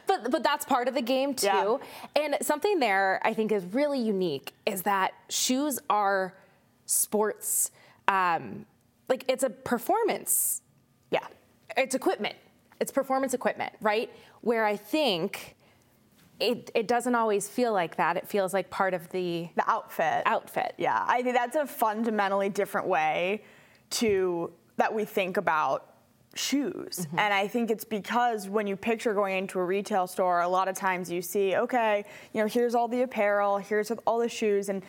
but 0.07 0.31
but 0.31 0.43
that's 0.43 0.63
part 0.65 0.87
of 0.87 0.93
the 0.93 1.01
game 1.01 1.33
too. 1.35 1.45
Yeah. 1.47 1.77
And 2.15 2.37
something 2.41 2.79
there 2.79 3.19
I 3.23 3.33
think 3.33 3.51
is 3.51 3.63
really 3.65 3.99
unique 3.99 4.53
is 4.65 4.83
that 4.83 5.13
shoes 5.29 5.77
are 5.89 6.33
sports. 6.85 7.71
Um, 8.07 8.65
like 9.09 9.25
it's 9.27 9.43
a 9.43 9.49
performance. 9.49 10.61
Yeah. 11.11 11.27
It's 11.75 11.95
equipment. 11.95 12.35
It's 12.79 12.91
performance 12.91 13.33
equipment, 13.33 13.73
right? 13.81 14.09
Where 14.41 14.65
I 14.65 14.77
think 14.77 15.55
it 16.39 16.71
it 16.73 16.87
doesn't 16.87 17.15
always 17.15 17.47
feel 17.47 17.73
like 17.73 17.95
that. 17.97 18.17
It 18.17 18.27
feels 18.27 18.53
like 18.53 18.69
part 18.69 18.93
of 18.93 19.09
the 19.09 19.49
The 19.55 19.69
outfit. 19.69 20.23
outfit. 20.25 20.73
Yeah, 20.77 21.03
I 21.07 21.21
think 21.21 21.35
that's 21.35 21.55
a 21.55 21.65
fundamentally 21.65 22.49
different 22.49 22.87
way 22.87 23.43
to 23.91 24.51
that 24.77 24.93
we 24.93 25.05
think 25.05 25.37
about 25.37 25.89
shoes. 26.35 26.99
Mm-hmm. 27.05 27.19
And 27.19 27.33
I 27.33 27.47
think 27.47 27.69
it's 27.69 27.83
because 27.85 28.49
when 28.49 28.65
you 28.65 28.75
picture 28.75 29.13
going 29.13 29.37
into 29.37 29.59
a 29.59 29.63
retail 29.63 30.07
store, 30.07 30.41
a 30.41 30.47
lot 30.47 30.67
of 30.67 30.75
times 30.75 31.11
you 31.11 31.21
see, 31.21 31.55
okay, 31.55 32.05
you 32.33 32.41
know, 32.41 32.47
here's 32.47 32.73
all 32.73 32.87
the 32.87 33.03
apparel, 33.03 33.57
here's 33.59 33.91
all 34.07 34.17
the 34.17 34.29
shoes 34.29 34.69
and 34.69 34.83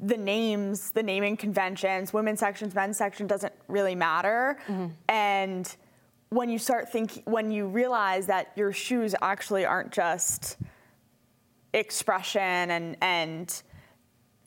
the 0.00 0.16
names, 0.16 0.90
the 0.90 1.02
naming 1.02 1.36
conventions, 1.36 2.12
women's 2.12 2.40
sections, 2.40 2.74
men's 2.74 2.96
section 2.96 3.26
doesn't 3.28 3.52
really 3.68 3.94
matter. 3.94 4.58
Mm-hmm. 4.66 4.86
And 5.08 5.76
when 6.30 6.48
you 6.50 6.58
start 6.58 6.90
thinking 6.90 7.22
when 7.26 7.50
you 7.50 7.66
realize 7.66 8.26
that 8.26 8.52
your 8.54 8.72
shoes 8.72 9.14
actually 9.22 9.64
aren't 9.64 9.92
just 9.92 10.58
expression 11.72 12.40
and 12.70 12.96
and 13.02 13.62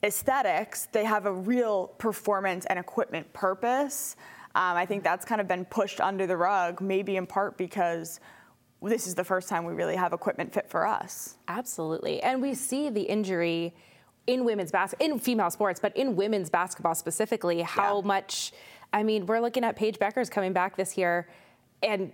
aesthetics, 0.04 0.86
they 0.92 1.04
have 1.04 1.26
a 1.26 1.32
real 1.32 1.86
performance 1.98 2.66
and 2.66 2.78
equipment 2.78 3.32
purpose. 3.32 4.16
Um, 4.54 4.76
I 4.76 4.84
think 4.84 5.04
that's 5.04 5.24
kind 5.24 5.40
of 5.40 5.46
been 5.48 5.64
pushed 5.64 6.00
under 6.00 6.26
the 6.26 6.36
rug, 6.36 6.80
maybe 6.80 7.16
in 7.16 7.26
part 7.26 7.56
because 7.56 8.18
this 8.82 9.06
is 9.06 9.14
the 9.14 9.22
first 9.24 9.48
time 9.48 9.64
we 9.64 9.74
really 9.74 9.94
have 9.94 10.12
equipment 10.12 10.52
fit 10.52 10.68
for 10.68 10.86
us. 10.86 11.36
Absolutely. 11.46 12.20
And 12.22 12.42
we 12.42 12.54
see 12.54 12.90
the 12.90 13.02
injury 13.02 13.74
in 14.26 14.44
women's 14.44 14.72
basketball, 14.72 15.08
in 15.08 15.18
female 15.20 15.50
sports, 15.50 15.78
but 15.80 15.96
in 15.96 16.16
women's 16.16 16.50
basketball 16.50 16.94
specifically, 16.96 17.62
how 17.62 18.00
Yeah. 18.00 18.06
much, 18.06 18.52
I 18.92 19.04
mean, 19.04 19.26
we're 19.26 19.40
looking 19.40 19.64
at 19.64 19.76
Paige 19.76 19.98
Bueckers 19.98 20.30
coming 20.30 20.52
back 20.52 20.76
this 20.76 20.98
year, 20.98 21.28
and 21.82 22.12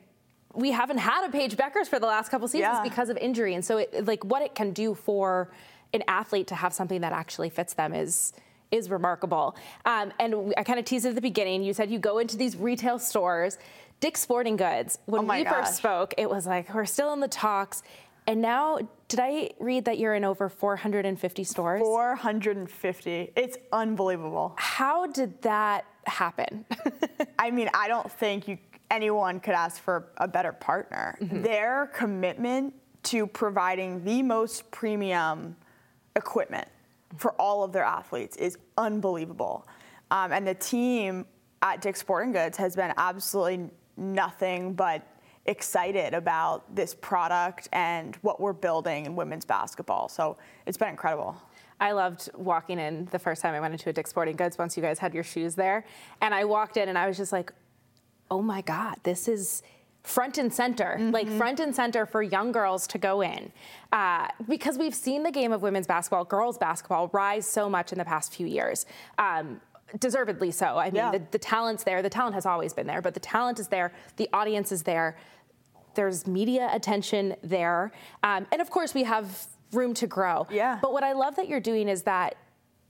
we 0.55 0.71
haven't 0.73 0.99
had 0.99 1.27
a 1.27 1.31
Paige 1.31 1.57
Bueckers 1.57 1.87
for 1.89 1.99
the 1.99 2.07
last 2.07 2.31
couple 2.31 2.49
seasons 2.49 2.77
Yeah. 2.77 2.83
because 2.83 3.09
of 3.11 3.17
injury. 3.19 3.55
And 3.55 3.65
so, 3.65 3.79
it, 3.79 4.07
like, 4.07 4.25
what 4.25 4.43
it 4.43 4.55
can 4.55 4.73
do 4.73 4.95
for 4.95 5.51
an 5.93 6.03
athlete 6.09 6.47
to 6.49 6.55
have 6.55 6.73
something 6.73 7.01
that 7.03 7.13
actually 7.13 7.51
fits 7.51 7.75
them 7.75 7.95
is 7.95 8.33
is 8.71 8.91
remarkable. 8.91 9.57
Um, 9.87 10.13
and 10.21 10.53
I 10.59 10.63
kind 10.63 10.79
of 10.79 10.85
teased 10.85 11.07
at 11.07 11.15
the 11.15 11.23
beginning. 11.23 11.63
You 11.63 11.73
said 11.73 11.91
you 11.91 11.99
go 11.99 12.19
into 12.19 12.37
these 12.37 12.55
retail 12.55 12.99
stores. 12.99 13.57
Dick's 14.01 14.21
Sporting 14.21 14.57
Goods. 14.57 14.99
When 15.07 15.23
Oh 15.23 15.35
we 15.35 15.43
gosh. 15.43 15.55
first 15.55 15.77
spoke, 15.77 16.13
it 16.19 16.29
was 16.29 16.47
like 16.47 16.75
we're 16.75 16.85
still 16.85 17.15
in 17.15 17.21
the 17.21 17.29
talks. 17.29 17.83
And 18.27 18.43
now, 18.43 18.79
did 19.09 19.21
I 19.21 19.51
read 19.59 19.87
that 19.87 19.99
you're 19.99 20.13
in 20.15 20.23
over 20.23 20.51
450 20.51 21.45
stores? 21.45 21.81
450. 21.81 23.33
It's 23.37 23.57
unbelievable. 23.73 24.53
How 24.59 25.07
did 25.07 25.41
that 25.43 25.87
happen? 26.05 26.67
I 27.39 27.51
mean, 27.51 27.71
I 27.73 27.89
don't 27.89 28.11
think 28.13 28.47
you 28.49 28.59
anyone 28.91 29.41
could 29.41 29.55
ask 29.55 29.83
for 29.83 30.09
a 30.17 30.29
better 30.29 30.53
partner. 30.53 31.17
Their 31.21 31.91
commitment 31.95 32.75
to 33.05 33.27
providing 33.27 34.05
the 34.05 34.23
most 34.23 34.71
premium 34.71 35.57
equipment 36.17 36.69
for 37.17 37.33
all 37.33 37.65
of 37.65 37.73
their 37.73 37.85
athletes 37.85 38.37
is 38.37 38.59
unbelievable. 38.77 39.67
Um, 40.11 40.33
and 40.33 40.47
the 40.47 40.55
team 40.55 41.27
at 41.63 41.81
Dick's 41.81 42.01
Sporting 42.01 42.33
Goods 42.33 42.57
has 42.59 42.77
been 42.77 42.93
absolutely 42.97 43.71
nothing 43.97 44.75
but 44.75 45.07
excited 45.47 46.13
about 46.13 46.75
this 46.75 46.95
product 46.95 47.69
and 47.73 48.17
what 48.17 48.41
we're 48.41 48.53
building 48.53 49.07
in 49.07 49.17
women's 49.17 49.45
basketball. 49.45 50.09
So 50.09 50.37
it's 50.67 50.77
been 50.77 50.91
incredible. 50.91 51.37
I 51.81 51.93
loved 51.93 52.29
walking 52.35 52.79
in 52.79 53.07
the 53.11 53.19
first 53.19 53.41
time 53.41 53.55
I 53.55 53.61
went 53.61 53.73
into 53.73 53.89
a 53.89 53.93
Dick's 53.93 54.11
Sporting 54.11 54.37
Goods 54.37 54.59
once 54.59 54.77
you 54.77 54.83
guys 54.83 54.99
had 54.99 55.15
your 55.15 55.23
shoes 55.23 55.55
there. 55.55 55.87
And 56.21 56.35
I 56.35 56.45
walked 56.45 56.77
in 56.77 56.89
and 56.89 56.99
I 56.99 57.07
was 57.07 57.17
just 57.17 57.33
like, 57.33 57.53
oh 58.31 58.43
my 58.43 58.61
God, 58.63 58.97
this 59.03 59.29
is 59.29 59.63
front 60.03 60.39
and 60.39 60.53
center, 60.53 60.97
like 61.13 61.29
front 61.29 61.61
and 61.61 61.75
center 61.75 62.07
for 62.07 62.23
young 62.23 62.51
girls 62.53 62.87
to 62.87 62.99
go 62.99 63.21
in. 63.21 63.53
Uh, 63.93 64.27
because 64.49 64.79
we've 64.79 64.95
seen 64.95 65.23
the 65.23 65.31
game 65.31 65.53
of 65.53 65.61
women's 65.63 65.87
basketball, 65.87 66.25
girls 66.25 66.57
basketball, 66.57 67.09
rise 67.13 67.47
so 67.47 67.69
much 67.69 67.93
in 67.93 67.99
the 67.99 68.05
past 68.05 68.33
few 68.35 68.47
years. 68.47 68.87
Um, 69.19 69.61
deservedly 69.99 70.51
so. 70.51 70.79
I 70.79 70.87
mean, 70.87 70.97
Yeah. 70.97 71.11
the, 71.13 71.23
the 71.31 71.39
talent's 71.39 71.85
there. 71.85 72.01
The 72.03 72.11
talent 72.11 72.35
has 72.35 72.47
always 72.47 72.73
been 72.73 72.87
there, 72.87 73.03
but 73.03 73.15
the 73.15 73.21
talent 73.21 73.59
is 73.59 73.69
there. 73.69 73.93
The 74.17 74.29
audience 74.33 74.73
is 74.73 74.83
there. 74.83 75.17
There's 75.95 76.27
media 76.27 76.69
attention 76.73 77.35
there. 77.43 77.93
Um, 78.23 78.47
and 78.53 78.61
of 78.63 78.71
course, 78.71 78.95
we 78.95 79.03
have 79.05 79.47
room 79.73 79.95
to 79.95 80.07
grow. 80.07 80.47
Yeah. 80.51 80.79
But 80.81 80.93
what 80.93 81.03
I 81.05 81.13
love 81.13 81.37
that 81.37 81.49
you're 81.49 81.61
doing 81.61 81.89
is 81.89 82.03
that 82.05 82.37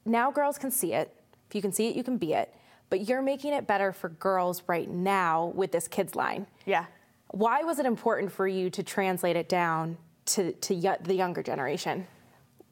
now 0.04 0.30
girls 0.30 0.58
can 0.58 0.70
see 0.70 0.92
it. 0.92 1.14
If 1.48 1.54
you 1.54 1.62
can 1.62 1.72
see 1.72 1.88
it, 1.88 1.96
you 1.96 2.04
can 2.04 2.16
be 2.18 2.34
it. 2.34 2.52
But 2.90 3.08
you're 3.08 3.22
making 3.22 3.52
it 3.52 3.66
better 3.66 3.92
for 3.92 4.08
girls 4.08 4.62
right 4.66 4.88
now 4.88 5.52
with 5.54 5.72
this 5.72 5.88
kids 5.88 6.14
line. 6.14 6.46
Yeah. 6.64 6.86
Why 7.32 7.62
was 7.62 7.78
it 7.78 7.86
important 7.86 8.32
for 8.32 8.48
you 8.48 8.70
to 8.70 8.82
translate 8.82 9.36
it 9.36 9.48
down 9.48 9.98
to, 10.26 10.52
to 10.52 10.74
y- 10.74 10.98
the 11.02 11.14
younger 11.14 11.42
generation? 11.42 12.06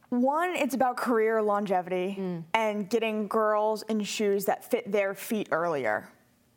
One, 0.09 0.55
it's 0.55 0.75
about 0.75 0.97
career 0.97 1.43
longevity 1.43 2.17
mm. 2.19 2.45
and 2.55 2.89
getting 2.89 3.29
girls 3.29 3.83
in 3.83 4.03
shoes 4.03 4.45
that 4.45 4.65
fit 4.71 4.91
their 4.91 5.15
feet 5.15 5.49
earlier. 5.51 6.09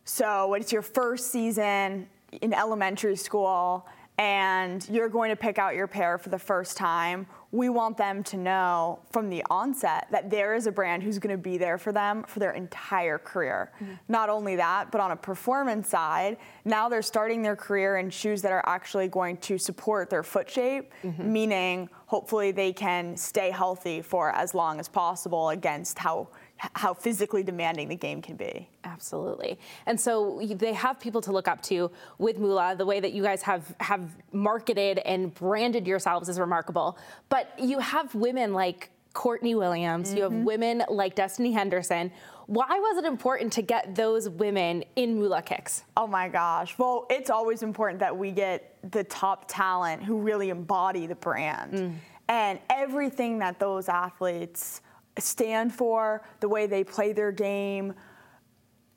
So 0.06 0.54
it's 0.54 0.72
your 0.72 0.82
first 0.82 1.32
season 1.32 2.08
in 2.42 2.54
elementary 2.54 3.16
school 3.16 3.88
and 4.20 4.88
you're 4.90 5.10
going 5.10 5.30
to 5.30 5.36
pick 5.36 5.58
out 5.58 5.76
your 5.76 5.88
pair 5.88 6.18
for 6.18 6.30
the 6.30 6.38
first 6.38 6.78
time, 6.78 7.26
we 7.52 7.68
want 7.70 7.98
them 7.98 8.24
to 8.24 8.38
know 8.38 9.00
from 9.12 9.30
the 9.30 9.44
onset 9.50 10.08
that 10.12 10.30
there 10.30 10.54
is 10.54 10.68
a 10.68 10.72
brand 10.72 11.02
who's 11.02 11.18
going 11.18 11.36
to 11.36 11.42
be 11.42 11.58
there 11.58 11.80
for 11.80 11.92
them 11.92 12.24
for 12.24 12.40
their 12.40 12.52
entire 12.52 13.18
career. 13.18 13.72
Mm-hmm. 13.82 13.94
Not 14.08 14.30
only 14.30 14.56
that, 14.58 14.92
but 14.92 15.02
on 15.02 15.12
a 15.12 15.16
performance 15.16 15.90
side, 15.90 16.38
now 16.66 16.88
they're 16.90 17.02
starting 17.02 17.42
their 17.42 17.56
career 17.56 17.98
in 17.98 18.12
shoes 18.12 18.44
that 18.44 18.52
are 18.52 18.64
actually 18.68 19.08
going 19.08 19.38
to 19.38 19.58
support 19.58 20.12
their 20.12 20.22
foot 20.22 20.48
shape, 20.48 20.92
mm-hmm. 21.04 21.34
meaning 21.34 21.90
hopefully 22.06 22.52
they 22.52 22.72
can 22.72 23.18
stay 23.18 23.50
healthy 23.50 24.02
for 24.02 24.32
as 24.36 24.54
long 24.54 24.80
as 24.80 24.88
possible 24.88 25.50
against 25.50 25.98
how 25.98 26.28
how 26.76 26.94
physically 26.94 27.44
demanding 27.44 27.88
the 27.88 27.96
game 27.96 28.22
can 28.22 28.36
be. 28.36 28.70
Absolutely. 28.84 29.60
And 29.86 30.00
so 30.00 30.42
they 30.56 30.74
have 30.74 31.00
people 31.00 31.22
to 31.22 31.32
look 31.32 31.48
up 31.48 31.62
to 31.64 31.90
with 32.18 32.38
Moolah. 32.38 32.76
The 32.78 32.86
way 32.86 33.00
that 33.00 33.14
you 33.14 33.24
guys 33.24 33.42
have 33.44 33.74
have 33.80 34.10
marketed 34.32 35.00
and 35.00 35.34
branded 35.34 35.88
yourselves 35.88 36.28
is 36.28 36.40
remarkable. 36.40 36.98
But 37.30 37.54
you 37.58 37.80
have 37.80 38.14
women 38.14 38.54
like 38.54 38.90
Courtney 39.14 39.56
Williams, 39.56 40.14
you 40.14 40.22
have 40.24 40.32
mm-hmm. 40.32 40.44
women 40.44 40.84
like 40.88 41.16
Destanni 41.16 41.52
Henderson. 41.54 42.12
Why 42.46 42.68
was 42.68 42.98
it 42.98 43.06
important 43.06 43.54
to 43.54 43.62
get 43.62 43.96
those 43.96 44.28
women 44.28 44.84
in 44.96 45.20
Moolah 45.20 45.42
kicks? 45.42 45.84
Oh 45.96 46.08
my 46.08 46.30
gosh. 46.30 46.78
Well, 46.78 47.06
it's 47.10 47.30
always 47.30 47.62
important 47.62 48.00
that 48.00 48.16
we 48.16 48.32
get 48.32 48.76
the 48.92 49.04
top 49.04 49.46
talent 49.48 50.04
who 50.04 50.20
really 50.20 50.50
embody 50.50 51.06
the 51.06 51.16
brand. 51.16 51.74
Mm. 51.74 51.96
And 52.28 52.60
everything 52.70 53.40
that 53.40 53.60
those 53.60 53.90
athletes 53.90 54.82
stand 55.20 55.74
for, 55.74 56.24
the 56.40 56.50
way 56.50 56.68
they 56.68 56.84
play 56.84 57.14
their 57.14 57.32
game, 57.32 57.94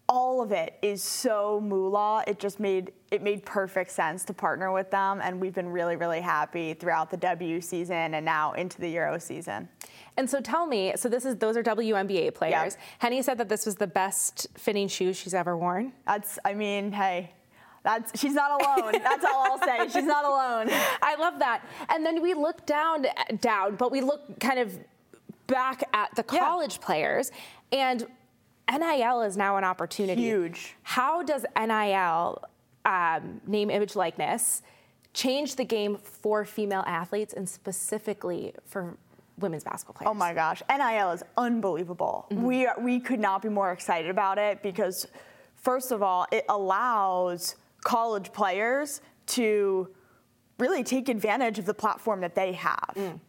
all 0.09 0.43
of 0.43 0.53
it 0.53 0.79
is 0.83 1.03
so 1.03 1.61
moolah. 1.61 2.23
It 2.27 2.39
just 2.39 2.61
made 2.61 2.93
it 3.11 3.23
made 3.23 3.45
perfect 3.45 3.91
sense 3.91 4.25
to 4.27 4.35
partner 4.35 4.73
with 4.73 4.91
them, 4.91 5.21
and 5.23 5.41
we've 5.41 5.55
been 5.55 5.69
really, 5.69 5.97
really 5.97 6.21
happy 6.21 6.75
throughout 6.75 7.11
the 7.11 7.17
W 7.19 7.61
season 7.61 8.15
and 8.15 8.25
now 8.25 8.53
into 8.53 8.81
the 8.81 8.89
Euro 8.91 9.19
season. 9.19 9.69
And 10.17 10.29
so 10.29 10.41
tell 10.41 10.67
me, 10.67 10.93
so 10.97 11.09
this 11.09 11.25
is 11.25 11.37
those 11.37 11.57
are 11.57 11.63
WNBA 11.63 12.35
players. 12.35 12.77
Henny 12.99 13.23
said 13.23 13.39
that 13.39 13.49
this 13.49 13.65
was 13.65 13.77
the 13.77 13.87
best 13.87 14.49
fitting 14.57 14.89
shoe 14.89 15.13
she's 15.13 15.35
ever 15.35 15.57
worn. 15.57 15.93
That's, 16.07 16.39
I 16.45 16.55
mean, 16.55 16.93
hey, 16.93 17.33
that's 17.83 18.19
she's 18.21 18.35
not 18.35 18.61
alone. 18.61 18.93
that's 19.03 19.25
all 19.25 19.45
I'll 19.51 19.59
say. 19.59 19.89
She's 19.89 20.05
not 20.05 20.25
alone. 20.25 20.69
I 21.03 21.17
love 21.19 21.39
that. 21.39 21.65
And 21.89 22.05
then 22.05 22.21
we 22.23 22.35
look 22.35 22.67
down, 22.67 23.07
down, 23.41 23.77
but 23.77 23.91
we 23.91 24.01
look 24.01 24.39
kind 24.41 24.59
of 24.59 24.79
back 25.53 25.85
at 25.93 26.15
the 26.15 26.25
Yeah. 26.33 26.41
college 26.41 26.81
players, 26.81 27.31
and 27.71 28.07
NIL 28.71 29.23
is 29.23 29.37
now 29.37 29.57
an 29.57 29.65
opportunity. 29.65 30.23
Huge. 30.23 30.77
How 30.83 31.23
does 31.23 31.45
NIL, 31.57 32.43
um, 32.85 33.41
name, 33.47 33.71
image, 33.71 33.95
likeness, 33.97 34.63
change 35.13 35.57
the 35.57 35.65
game 35.65 35.97
for 35.99 36.45
female 36.45 36.85
athletes 36.87 37.35
and 37.35 37.49
specifically 37.49 38.55
for 38.67 38.97
women's 39.39 39.65
basketball 39.65 39.95
players? 39.95 40.11
Oh 40.11 40.15
my 40.15 40.33
gosh, 40.33 40.63
NIL 40.71 41.11
is 41.11 41.23
unbelievable. 41.37 42.27
Mm-hmm. 42.31 42.43
We 42.43 42.67
are, 42.67 42.81
we 42.81 43.01
could 43.01 43.21
not 43.21 43.43
be 43.43 43.49
more 43.49 43.73
excited 43.73 44.11
about 44.11 44.39
it 44.39 44.63
because, 44.63 45.07
first 45.57 45.93
of 45.93 46.03
all, 46.03 46.27
it 46.33 46.45
allows 46.49 47.57
college 47.83 48.33
players 48.33 49.01
to 49.27 49.89
really 50.59 50.85
take 50.85 51.09
advantage 51.09 51.59
of 51.59 51.67
the 51.67 51.75
platform 51.75 52.21
that 52.21 52.35
they 52.35 52.53
have. 52.53 52.93
Mm. 52.95 53.21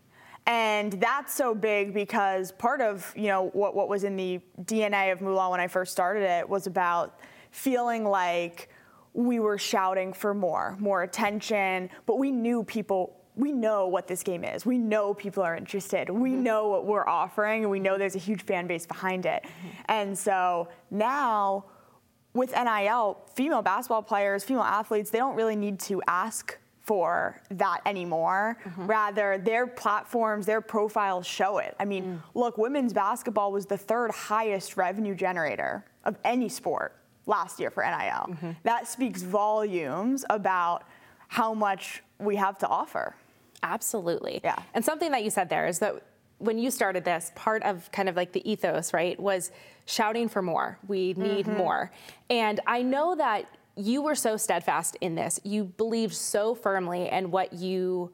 And 0.46 0.94
that's 0.94 1.34
so 1.34 1.56
big 1.56 1.94
because 1.94 2.52
part 2.52 2.82
of 2.82 3.14
you 3.16 3.28
know 3.28 3.50
what, 3.54 3.76
what 3.76 3.88
was 3.88 4.04
in 4.04 4.16
the 4.16 4.42
DNA 4.64 5.12
of 5.12 5.22
Moolah 5.22 5.50
when 5.50 5.60
I 5.60 5.68
first 5.68 5.92
started 5.92 6.24
it 6.24 6.48
was 6.48 6.68
about 6.68 7.20
feeling 7.52 8.04
like 8.04 8.70
we 9.14 9.40
were 9.40 9.58
shouting 9.58 10.12
for 10.12 10.34
more, 10.34 10.76
more 10.80 11.04
attention, 11.04 11.90
but 12.06 12.18
we 12.18 12.32
knew 12.32 12.64
people 12.64 13.20
we 13.36 13.52
know 13.52 13.88
what 13.88 14.08
this 14.08 14.22
game 14.22 14.44
is. 14.44 14.66
We 14.66 14.78
know 14.78 15.14
people 15.14 15.42
are 15.44 15.56
interested. 15.56 16.10
We 16.10 16.32
mm-hmm. 16.32 16.44
know 16.44 16.68
what 16.68 16.86
we're 16.86 17.08
offering, 17.08 17.64
and 17.64 17.72
we 17.72 17.80
know 17.80 17.98
there's 17.98 18.16
a 18.16 18.20
huge 18.20 18.44
fan 18.44 18.68
base 18.68 18.86
behind 18.86 19.26
it. 19.26 19.44
Mm-hmm. 19.44 19.68
And 19.88 20.18
so 20.18 20.68
now, 20.92 21.66
with 22.34 22.52
NIL, 22.52 23.18
female 23.34 23.62
basketball 23.62 24.04
players, 24.04 24.44
female 24.44 24.64
athletes, 24.64 25.10
they 25.10 25.18
don't 25.18 25.36
really 25.36 25.56
need 25.56 25.80
to 25.82 26.02
ask 26.08 26.58
for 26.84 27.42
that 27.50 27.82
anymore. 27.86 28.58
Mm-hmm. 28.66 28.88
Rather, 28.88 29.38
their 29.38 29.66
platforms, 29.66 30.46
their 30.46 30.62
profiles 30.62 31.26
show 31.26 31.58
it. 31.58 31.76
I 31.80 31.86
mean, 31.86 32.04
mm. 32.04 32.20
look, 32.34 32.58
women's 32.58 32.94
basketball 32.94 33.52
was 33.52 33.66
the 33.66 33.78
third 33.78 34.12
highest 34.12 34.76
revenue 34.76 35.16
generator 35.16 35.86
of 36.04 36.18
any 36.26 36.50
sport 36.50 36.96
last 37.26 37.60
year 37.60 37.72
for 37.72 37.84
NIL. 37.84 37.94
Mm-hmm. 37.94 38.52
That 38.64 38.88
speaks 38.88 39.22
volumes 39.22 40.26
about 40.30 40.84
how 41.30 41.54
much 41.54 42.04
we 42.20 42.36
have 42.36 42.58
to 42.60 42.68
offer. 42.68 43.16
Absolutely. 43.64 44.42
Yeah. 44.44 44.62
And 44.74 44.84
something 44.84 45.12
that 45.12 45.24
you 45.24 45.30
said 45.30 45.48
there 45.50 45.68
is 45.68 45.80
that 45.80 46.04
when 46.40 46.58
you 46.58 46.70
started 46.70 47.06
this, 47.06 47.32
part 47.36 47.64
of 47.64 47.90
kind 47.94 48.10
of 48.10 48.18
like 48.18 48.34
the 48.34 48.50
ethos, 48.50 48.94
right, 48.94 49.18
was 49.18 49.52
shouting 49.86 50.28
for 50.28 50.42
more. 50.42 50.78
We 50.88 51.14
need 51.14 51.46
mm-hmm. 51.46 51.58
more. 51.58 51.92
And 52.30 52.60
I 52.68 52.82
know 52.82 53.16
that 53.16 53.46
you 53.76 54.02
were 54.02 54.16
so 54.16 54.38
steadfast 54.38 54.98
in 55.02 55.16
this. 55.16 55.40
You 55.44 55.66
believed 55.66 56.14
so 56.14 56.54
firmly 56.56 57.10
in 57.10 57.32
what 57.32 57.54
you 57.54 58.12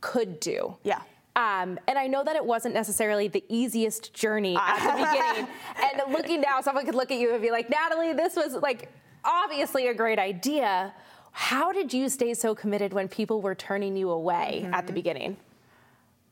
could 0.00 0.40
do. 0.40 0.76
Yeah. 0.82 1.00
Um, 1.34 1.78
and 1.88 1.98
I 1.98 2.08
know 2.08 2.22
that 2.22 2.36
it 2.36 2.44
wasn't 2.44 2.74
necessarily 2.74 3.28
the 3.28 3.42
easiest 3.48 4.12
journey 4.12 4.56
at 4.56 4.96
the 4.96 5.04
beginning. 5.12 5.48
And 5.76 6.12
looking 6.12 6.42
now, 6.42 6.60
someone 6.60 6.84
could 6.84 6.94
look 6.94 7.10
at 7.10 7.18
you 7.18 7.32
and 7.32 7.40
be 7.40 7.50
like, 7.50 7.70
Natalie, 7.70 8.12
this 8.12 8.36
was 8.36 8.54
like 8.54 8.90
obviously 9.24 9.86
a 9.86 9.94
great 9.94 10.18
idea. 10.18 10.92
How 11.30 11.72
did 11.72 11.94
you 11.94 12.10
stay 12.10 12.34
so 12.34 12.54
committed 12.54 12.92
when 12.92 13.08
people 13.08 13.40
were 13.40 13.54
turning 13.54 13.96
you 13.96 14.10
away 14.10 14.60
mm-hmm. 14.64 14.74
at 14.74 14.86
the 14.86 14.92
beginning? 14.92 15.38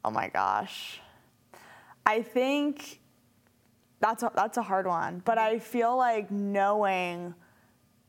Oh 0.04 0.10
my 0.10 0.28
gosh. 0.28 1.00
I 2.04 2.20
think 2.20 3.00
that's 4.00 4.22
a, 4.22 4.30
that's 4.34 4.58
a 4.58 4.62
hard 4.62 4.86
one, 4.86 5.22
but 5.24 5.38
I 5.38 5.58
feel 5.58 5.96
like 5.96 6.30
knowing 6.30 7.34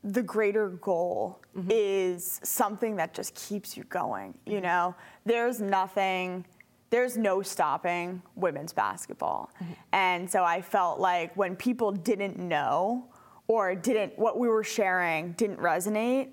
the 0.04 0.22
greater 0.22 0.68
goal 0.68 1.40
mm-hmm. 1.56 1.68
is 1.70 2.40
something 2.42 2.96
that 2.96 3.14
just 3.14 3.34
keeps 3.34 3.76
you 3.76 3.84
going. 3.84 4.34
You 4.46 4.54
mm-hmm. 4.54 4.64
know, 4.64 4.94
there's 5.24 5.60
nothing, 5.60 6.44
there's 6.90 7.16
no 7.16 7.42
stopping 7.42 8.22
women's 8.34 8.72
basketball. 8.72 9.50
Mm-hmm. 9.62 9.72
And 9.92 10.30
so 10.30 10.42
I 10.44 10.60
felt 10.60 10.98
like 10.98 11.36
when 11.36 11.54
people 11.54 11.92
didn't 11.92 12.38
know 12.38 13.06
or 13.46 13.74
didn't, 13.74 14.18
what 14.18 14.38
we 14.38 14.48
were 14.48 14.64
sharing 14.64 15.32
didn't 15.32 15.58
resonate, 15.58 16.30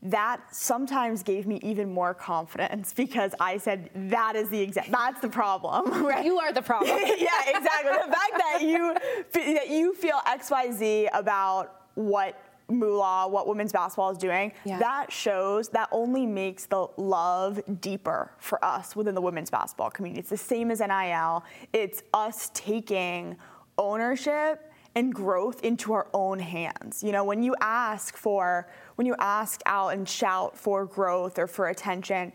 that 0.00 0.40
sometimes 0.54 1.24
gave 1.24 1.46
me 1.46 1.58
even 1.62 1.92
more 1.92 2.14
confidence 2.14 2.92
because 2.96 3.34
I 3.40 3.58
said 3.58 3.90
that 3.94 4.36
is 4.36 4.48
the 4.48 4.60
exact 4.60 4.92
that's 4.92 5.20
the 5.20 5.28
problem. 5.28 6.04
Right? 6.08 6.24
You 6.24 6.38
are 6.38 6.52
the 6.52 6.62
problem. 6.62 6.90
yeah, 7.18 7.28
exactly. 7.48 7.90
the 8.06 8.12
fact 8.12 8.32
that 8.38 8.58
you 8.62 8.94
that 9.32 9.68
you 9.68 9.94
feel 9.94 10.20
X 10.26 10.50
Y 10.50 10.70
Z 10.70 11.08
about 11.12 11.86
what 11.94 12.40
Moolah, 12.68 13.28
what 13.28 13.46
women's 13.46 13.72
basketball 13.72 14.10
is 14.10 14.18
doing, 14.18 14.52
yeah. 14.64 14.78
that 14.78 15.10
shows 15.10 15.68
that 15.70 15.88
only 15.90 16.26
makes 16.26 16.66
the 16.66 16.86
love 16.96 17.60
deeper 17.80 18.32
for 18.38 18.62
us 18.64 18.94
within 18.94 19.14
the 19.14 19.22
women's 19.22 19.50
basketball 19.50 19.90
community. 19.90 20.20
It's 20.20 20.30
the 20.30 20.36
same 20.36 20.70
as 20.70 20.80
NIL. 20.80 21.44
It's 21.72 22.02
us 22.12 22.50
taking 22.54 23.36
ownership 23.78 24.72
and 24.94 25.14
growth 25.14 25.62
into 25.62 25.92
our 25.92 26.08
own 26.12 26.38
hands. 26.38 27.02
You 27.02 27.12
know, 27.12 27.24
when 27.24 27.42
you 27.42 27.54
ask 27.60 28.16
for, 28.16 28.68
when 28.96 29.06
you 29.06 29.14
ask 29.18 29.62
out 29.64 29.88
and 29.90 30.08
shout 30.08 30.56
for 30.56 30.84
growth 30.84 31.38
or 31.38 31.46
for 31.46 31.68
attention, 31.68 32.32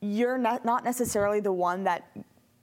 you're 0.00 0.38
not, 0.38 0.64
not 0.64 0.84
necessarily 0.84 1.40
the 1.40 1.52
one 1.52 1.84
that 1.84 2.16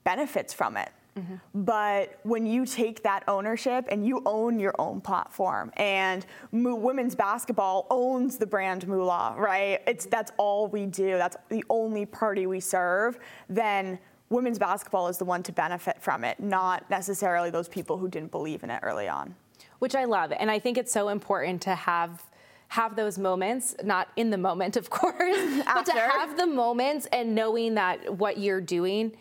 benefits 0.04 0.54
from 0.54 0.76
it. 0.76 0.90
Mm-hmm. 1.16 1.62
But 1.62 2.18
when 2.24 2.46
you 2.46 2.66
take 2.66 3.02
that 3.02 3.24
ownership 3.26 3.86
and 3.88 4.06
you 4.06 4.22
own 4.26 4.60
your 4.60 4.74
own 4.78 5.00
platform, 5.00 5.72
and 5.76 6.26
Mo- 6.52 6.74
women's 6.74 7.14
basketball 7.14 7.86
owns 7.90 8.36
the 8.36 8.46
brand 8.46 8.86
Moolah, 8.86 9.34
right? 9.38 9.80
It's 9.86 10.06
that's 10.06 10.32
all 10.36 10.68
we 10.68 10.86
do. 10.86 11.16
That's 11.16 11.36
the 11.48 11.64
only 11.70 12.04
party 12.04 12.46
we 12.46 12.60
serve. 12.60 13.18
Then 13.48 13.98
women's 14.28 14.58
basketball 14.58 15.08
is 15.08 15.16
the 15.16 15.24
one 15.24 15.42
to 15.44 15.52
benefit 15.52 16.02
from 16.02 16.24
it, 16.24 16.38
not 16.38 16.88
necessarily 16.90 17.50
those 17.50 17.68
people 17.68 17.96
who 17.96 18.08
didn't 18.08 18.30
believe 18.30 18.62
in 18.62 18.70
it 18.70 18.80
early 18.82 19.08
on. 19.08 19.34
Which 19.78 19.94
I 19.94 20.04
love, 20.04 20.32
and 20.32 20.50
I 20.50 20.58
think 20.58 20.78
it's 20.78 20.92
so 20.92 21.08
important 21.08 21.62
to 21.62 21.74
have 21.74 22.22
have 22.68 22.96
those 22.96 23.16
moments, 23.16 23.76
not 23.84 24.08
in 24.16 24.30
the 24.30 24.38
moment, 24.38 24.76
of 24.76 24.90
course, 24.90 25.62
but 25.66 25.86
to 25.86 25.92
have 25.92 26.36
the 26.36 26.46
moments 26.46 27.06
and 27.12 27.34
knowing 27.34 27.74
that 27.74 28.18
what 28.18 28.38
you're 28.38 28.60
doing 28.60 29.16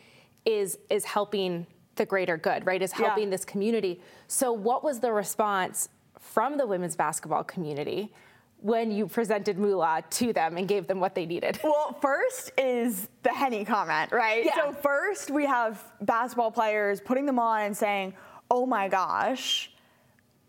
is 0.46 0.78
is 0.90 1.06
helping 1.06 1.68
the 1.96 2.06
greater 2.06 2.38
good, 2.38 2.66
right? 2.66 2.82
Is 2.82 2.92
helping 2.92 3.26
yeah. 3.26 3.30
this 3.32 3.46
community. 3.46 4.02
So, 4.28 4.52
what 4.52 4.84
was 4.84 5.00
the 5.00 5.12
response 5.12 5.90
from 6.20 6.58
the 6.58 6.66
women's 6.66 6.96
basketball 6.96 7.44
community 7.44 8.14
when 8.62 8.92
you 8.92 9.08
presented 9.08 9.58
Moolah 9.58 10.04
to 10.10 10.34
them 10.34 10.58
and 10.58 10.68
gave 10.68 10.88
them 10.88 11.00
what 11.00 11.16
they 11.16 11.26
needed? 11.26 11.60
Well, 11.64 11.98
first 12.02 12.52
is 12.58 13.10
the 13.24 13.30
Henny 13.30 13.66
comment, 13.66 14.12
right? 14.12 14.46
Yeah. 14.46 14.56
So, 14.56 14.72
first 14.74 15.32
we 15.32 15.46
have 15.46 15.84
basketball 16.02 16.52
players 16.52 17.02
putting 17.02 17.26
them 17.26 17.40
on 17.40 17.62
and 17.62 17.78
saying, 17.78 18.14
oh 18.52 18.66
my 18.66 18.88
gosh, 18.88 19.72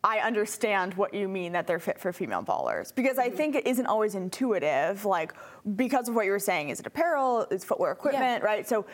I 0.07 0.21
understand 0.21 0.95
what 0.95 1.13
you 1.15 1.27
mean 1.27 1.53
that 1.53 1.67
they're 1.67 1.81
fit 1.81 1.99
for 1.99 2.13
female 2.13 2.43
ballers 2.43 2.95
because 2.95 3.19
I 3.19 3.27
mm-hmm. 3.27 3.37
think 3.37 3.55
it 3.57 3.67
isn't 3.67 3.87
always 3.87 4.15
intuitive. 4.15 5.05
Like 5.05 5.33
because 5.75 6.09
of 6.09 6.15
what 6.15 6.27
you 6.27 6.31
were 6.31 6.39
saying, 6.39 6.69
is 6.69 6.79
it 6.79 6.87
apparel, 6.87 7.47
is 7.51 7.65
footwear 7.65 7.91
equipment, 7.91 8.43
yeah. 8.43 8.47
right? 8.47 8.69
So 8.69 8.87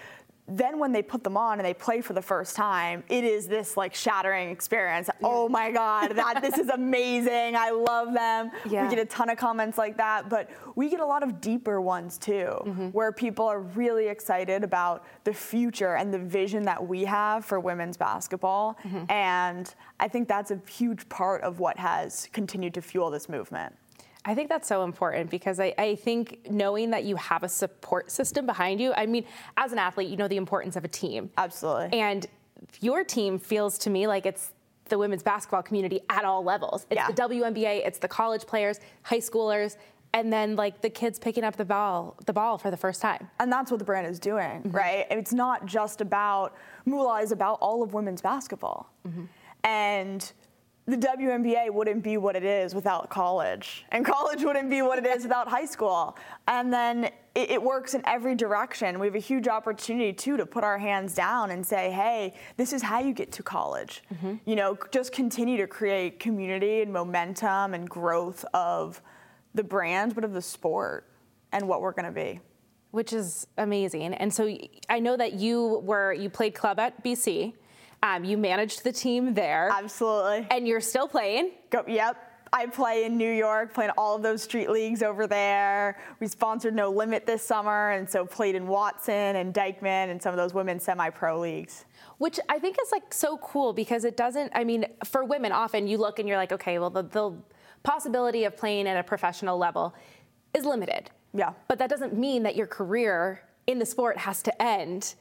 then 0.48 0.78
when 0.78 0.92
they 0.92 1.02
put 1.02 1.22
them 1.22 1.36
on 1.36 1.58
and 1.58 1.66
they 1.66 1.74
play 1.74 2.00
for 2.00 2.14
the 2.14 2.22
first 2.22 2.56
time, 2.56 3.04
it 3.08 3.22
is 3.22 3.46
this 3.46 3.76
like 3.76 3.94
shattering 3.94 4.50
experience. 4.50 5.08
Yeah. 5.08 5.26
Oh 5.28 5.48
my 5.48 5.70
God, 5.70 6.16
that 6.16 6.42
this 6.42 6.58
is 6.58 6.68
amazing. 6.68 7.54
I 7.56 7.70
love 7.70 8.12
them. 8.12 8.50
Yeah. 8.68 8.82
We 8.82 8.94
get 8.94 8.98
a 8.98 9.04
ton 9.04 9.30
of 9.30 9.38
comments 9.38 9.78
like 9.78 9.96
that, 9.98 10.28
but 10.28 10.50
we 10.74 10.90
get 10.90 11.00
a 11.00 11.06
lot 11.06 11.22
of 11.22 11.40
deeper 11.40 11.80
ones 11.80 12.18
too, 12.18 12.32
mm-hmm. 12.32 12.88
where 12.88 13.12
people 13.12 13.46
are 13.46 13.60
really 13.60 14.08
excited 14.08 14.64
about 14.64 15.04
the 15.24 15.32
future 15.32 15.94
and 15.94 16.12
the 16.12 16.18
vision 16.18 16.64
that 16.64 16.86
we 16.86 17.04
have 17.04 17.44
for 17.44 17.60
women's 17.60 17.96
basketball. 17.96 18.76
Mm-hmm. 18.84 19.10
And 19.10 19.72
I 20.00 20.08
think 20.08 20.26
that's 20.26 20.50
a 20.50 20.60
huge 20.68 21.08
part 21.08 21.42
of 21.42 21.60
what 21.60 21.78
has 21.78 22.28
continued 22.32 22.74
to 22.74 22.82
fuel 22.82 23.10
this 23.10 23.28
movement. 23.28 23.76
I 24.24 24.34
think 24.34 24.48
that's 24.48 24.68
so 24.68 24.84
important 24.84 25.30
because 25.30 25.58
I, 25.58 25.74
I, 25.76 25.96
think 25.96 26.48
knowing 26.48 26.90
that 26.90 27.04
you 27.04 27.16
have 27.16 27.42
a 27.42 27.48
support 27.48 28.10
system 28.10 28.46
behind 28.46 28.80
you, 28.80 28.92
I 28.94 29.06
mean, 29.06 29.24
as 29.56 29.72
an 29.72 29.78
athlete, 29.78 30.08
you 30.08 30.16
know 30.16 30.28
the 30.28 30.36
importance 30.36 30.76
of 30.76 30.84
a 30.84 30.88
team. 30.88 31.30
Absolutely. 31.36 31.98
And 31.98 32.26
your 32.80 33.02
team 33.02 33.38
feels 33.38 33.78
to 33.78 33.90
me 33.90 34.06
like 34.06 34.24
it's 34.24 34.52
the 34.86 34.98
women's 34.98 35.22
basketball 35.22 35.62
community 35.62 36.00
at 36.08 36.24
all 36.24 36.44
levels. 36.44 36.86
It's 36.90 37.00
yeah. 37.00 37.08
the 37.08 37.14
WNBA, 37.14 37.86
it's 37.86 37.98
the 37.98 38.08
college 38.08 38.46
players, 38.46 38.78
high 39.02 39.18
schoolers, 39.18 39.76
and 40.14 40.32
then 40.32 40.56
like 40.56 40.82
the 40.82 40.90
kids 40.90 41.18
picking 41.18 41.44
up 41.44 41.56
the 41.56 41.64
ball 41.64 42.16
the 42.26 42.32
ball 42.32 42.58
for 42.58 42.70
the 42.70 42.76
first 42.76 43.00
time. 43.00 43.28
And 43.40 43.50
that's 43.50 43.70
what 43.70 43.78
the 43.78 43.84
brand 43.84 44.06
is 44.06 44.18
doing, 44.18 44.62
mm-hmm. 44.62 44.70
right? 44.70 45.06
It's 45.10 45.32
not 45.32 45.66
just 45.66 46.00
about 46.00 46.54
Moolah 46.84 47.22
is 47.22 47.32
about 47.32 47.58
all 47.60 47.82
of 47.82 47.94
women's 47.94 48.20
basketball. 48.20 48.92
Mm-hmm. 49.06 49.24
And 49.64 50.32
the 50.86 50.96
WNBA 50.96 51.70
wouldn't 51.70 52.02
be 52.02 52.16
what 52.16 52.34
it 52.34 52.42
is 52.42 52.74
without 52.74 53.08
college, 53.08 53.84
and 53.92 54.04
college 54.04 54.42
wouldn't 54.42 54.68
be 54.68 54.82
what 54.82 54.98
it 54.98 55.06
is 55.06 55.22
without 55.22 55.46
high 55.46 55.64
school. 55.64 56.16
And 56.48 56.72
then 56.72 57.04
it, 57.36 57.52
it, 57.52 57.62
works 57.62 57.94
in 57.94 58.02
every 58.04 58.34
direction. 58.34 58.98
We 58.98 59.06
have 59.06 59.14
a 59.14 59.20
huge 59.20 59.46
opportunity 59.46 60.12
too 60.12 60.36
to 60.36 60.44
put 60.44 60.64
our 60.64 60.78
hands 60.78 61.14
down 61.14 61.52
and 61.52 61.64
say, 61.64 61.92
"Hey, 61.92 62.34
this 62.56 62.72
is 62.72 62.82
how 62.82 62.98
you 62.98 63.14
get 63.14 63.30
to 63.32 63.44
college." 63.44 64.02
Mm-hmm. 64.12 64.34
You 64.44 64.56
know, 64.56 64.76
just 64.90 65.12
continue 65.12 65.56
to 65.58 65.68
create 65.68 66.18
community 66.18 66.82
and 66.82 66.92
momentum 66.92 67.74
and 67.74 67.88
growth 67.88 68.44
of 68.52 69.00
the 69.54 69.62
brand, 69.62 70.16
but 70.16 70.24
of 70.24 70.32
the 70.32 70.42
sport 70.42 71.08
and 71.52 71.68
what 71.68 71.80
we're 71.80 71.92
going 71.92 72.06
to 72.06 72.10
be. 72.10 72.40
Which 72.90 73.12
is 73.12 73.46
amazing. 73.56 74.14
And 74.14 74.34
so 74.34 74.54
I 74.88 74.98
know 74.98 75.16
that 75.16 75.34
you 75.34 75.80
were 75.84 76.12
you 76.12 76.28
played 76.28 76.54
club 76.54 76.80
at 76.80 77.04
BC. 77.04 77.54
Um, 78.02 78.24
you 78.24 78.36
managed 78.36 78.84
the 78.84 78.92
team 78.92 79.34
there. 79.34 79.70
Absolutely. 79.72 80.46
And 80.50 80.66
you're 80.66 80.80
still 80.80 81.06
playing. 81.06 81.52
Go, 81.70 81.84
yep. 81.86 82.16
I 82.54 82.66
play 82.66 83.04
in 83.04 83.16
New 83.16 83.30
York, 83.30 83.72
playing 83.72 83.92
all 83.96 84.14
of 84.14 84.22
those 84.22 84.42
street 84.42 84.68
leagues 84.68 85.02
over 85.02 85.26
there. 85.26 85.98
We 86.20 86.26
sponsored 86.26 86.74
No 86.74 86.90
Limit 86.90 87.24
this 87.24 87.42
summer, 87.42 87.92
and 87.92 88.08
so 88.08 88.26
played 88.26 88.54
in 88.54 88.66
Watson 88.66 89.36
and 89.36 89.54
Dyckman 89.54 90.10
and 90.10 90.20
some 90.20 90.34
of 90.34 90.36
those 90.36 90.52
women's 90.52 90.82
semi-pro 90.82 91.40
leagues. 91.40 91.86
Which 92.18 92.38
I 92.50 92.58
think 92.58 92.76
is 92.82 92.92
like 92.92 93.14
so 93.14 93.38
cool 93.38 93.72
because 93.72 94.04
it 94.04 94.18
doesn't. 94.18 94.52
I 94.54 94.64
mean, 94.64 94.84
for 95.04 95.24
women, 95.24 95.50
often 95.50 95.86
you 95.86 95.96
look 95.96 96.18
and 96.18 96.28
you're 96.28 96.36
like, 96.36 96.52
okay, 96.52 96.78
well, 96.78 96.90
the, 96.90 97.04
the 97.04 97.32
possibility 97.84 98.44
of 98.44 98.54
playing 98.54 98.86
at 98.86 98.98
a 98.98 99.02
professional 99.02 99.56
level 99.56 99.94
is 100.52 100.66
limited. 100.66 101.10
Yeah. 101.32 101.52
But 101.68 101.78
that 101.78 101.88
doesn't 101.88 102.14
mean 102.14 102.42
that 102.42 102.54
your 102.54 102.66
career 102.66 103.42
in 103.66 103.78
the 103.78 103.86
sport 103.86 104.18
has 104.18 104.42
to 104.42 104.62
end 104.62 105.14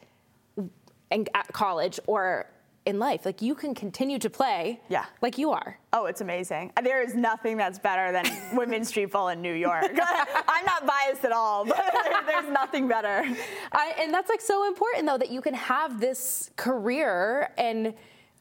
in, 1.11 1.27
at 1.33 1.47
college 1.53 1.97
or 2.07 2.47
in 2.85 2.97
life. 2.99 3.25
Like 3.25 3.41
you 3.41 3.53
can 3.53 3.75
continue 3.75 4.17
to 4.19 4.29
play 4.29 4.81
Yeah. 4.89 5.05
like 5.21 5.37
you 5.37 5.51
are. 5.51 5.77
Oh, 5.93 6.05
it's 6.05 6.21
amazing. 6.21 6.71
There 6.83 7.03
is 7.03 7.13
nothing 7.13 7.57
that's 7.57 7.77
better 7.77 8.11
than 8.11 8.25
women's 8.57 8.87
street 8.87 9.11
ball 9.11 9.29
in 9.29 9.41
New 9.41 9.53
York. 9.53 9.83
I'm 10.47 10.65
not 10.65 10.85
biased 10.87 11.23
at 11.23 11.31
all, 11.31 11.63
but 11.65 11.77
there- 12.03 12.23
there's 12.41 12.51
nothing 12.51 12.87
better. 12.87 13.23
I, 13.71 13.93
and 13.99 14.13
that's 14.13 14.29
like 14.29 14.41
so 14.41 14.67
important 14.67 15.05
though 15.05 15.17
that 15.17 15.29
you 15.31 15.41
can 15.41 15.53
have 15.53 15.99
this 15.99 16.49
career 16.55 17.51
and 17.57 17.93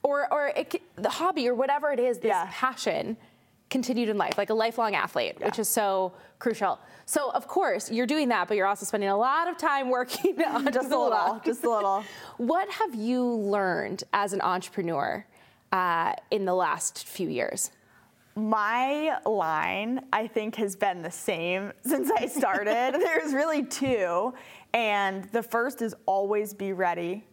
or 0.02 0.32
or 0.32 0.48
it, 0.56 0.80
the 0.96 1.10
hobby 1.10 1.46
or 1.46 1.54
whatever 1.54 1.92
it 1.92 2.00
is, 2.00 2.18
this 2.18 2.28
Yeah. 2.30 2.48
passion 2.50 3.18
continued 3.70 4.08
in 4.08 4.18
life, 4.18 4.36
like 4.36 4.50
a 4.50 4.54
lifelong 4.54 4.94
athlete, 4.94 5.36
which 5.40 5.58
is 5.58 5.68
so 5.68 6.12
crucial. 6.38 6.78
So 7.06 7.30
of 7.30 7.46
course 7.46 7.90
you're 7.90 8.06
doing 8.06 8.28
that, 8.28 8.48
but 8.48 8.56
you're 8.56 8.66
also 8.66 8.84
spending 8.84 9.08
a 9.08 9.16
lot 9.16 9.48
of 9.48 9.56
time 9.56 9.88
working 9.88 10.42
on 10.46 10.70
Just 10.72 10.90
a 10.90 10.98
little, 10.98 11.40
just 11.44 11.64
a 11.64 11.70
little. 11.70 12.04
What 12.36 12.68
have 12.70 12.94
you 12.94 13.24
learned 13.24 14.04
as 14.12 14.32
an 14.32 14.40
entrepreneur 14.40 15.24
uh, 15.72 16.12
in 16.30 16.44
the 16.44 16.54
last 16.54 17.06
few 17.06 17.28
years? 17.28 17.70
My 18.36 19.18
line, 19.26 20.04
I 20.12 20.26
think, 20.26 20.56
has 20.56 20.74
been 20.76 21.02
the 21.02 21.10
same 21.10 21.72
since 21.82 22.10
I 22.10 22.26
started. 22.26 22.94
There's 23.00 23.32
really 23.32 23.64
two. 23.64 24.34
And 24.72 25.24
the 25.32 25.42
first 25.42 25.82
is 25.82 25.94
always 26.06 26.54
be 26.54 26.72
ready. 26.72 27.26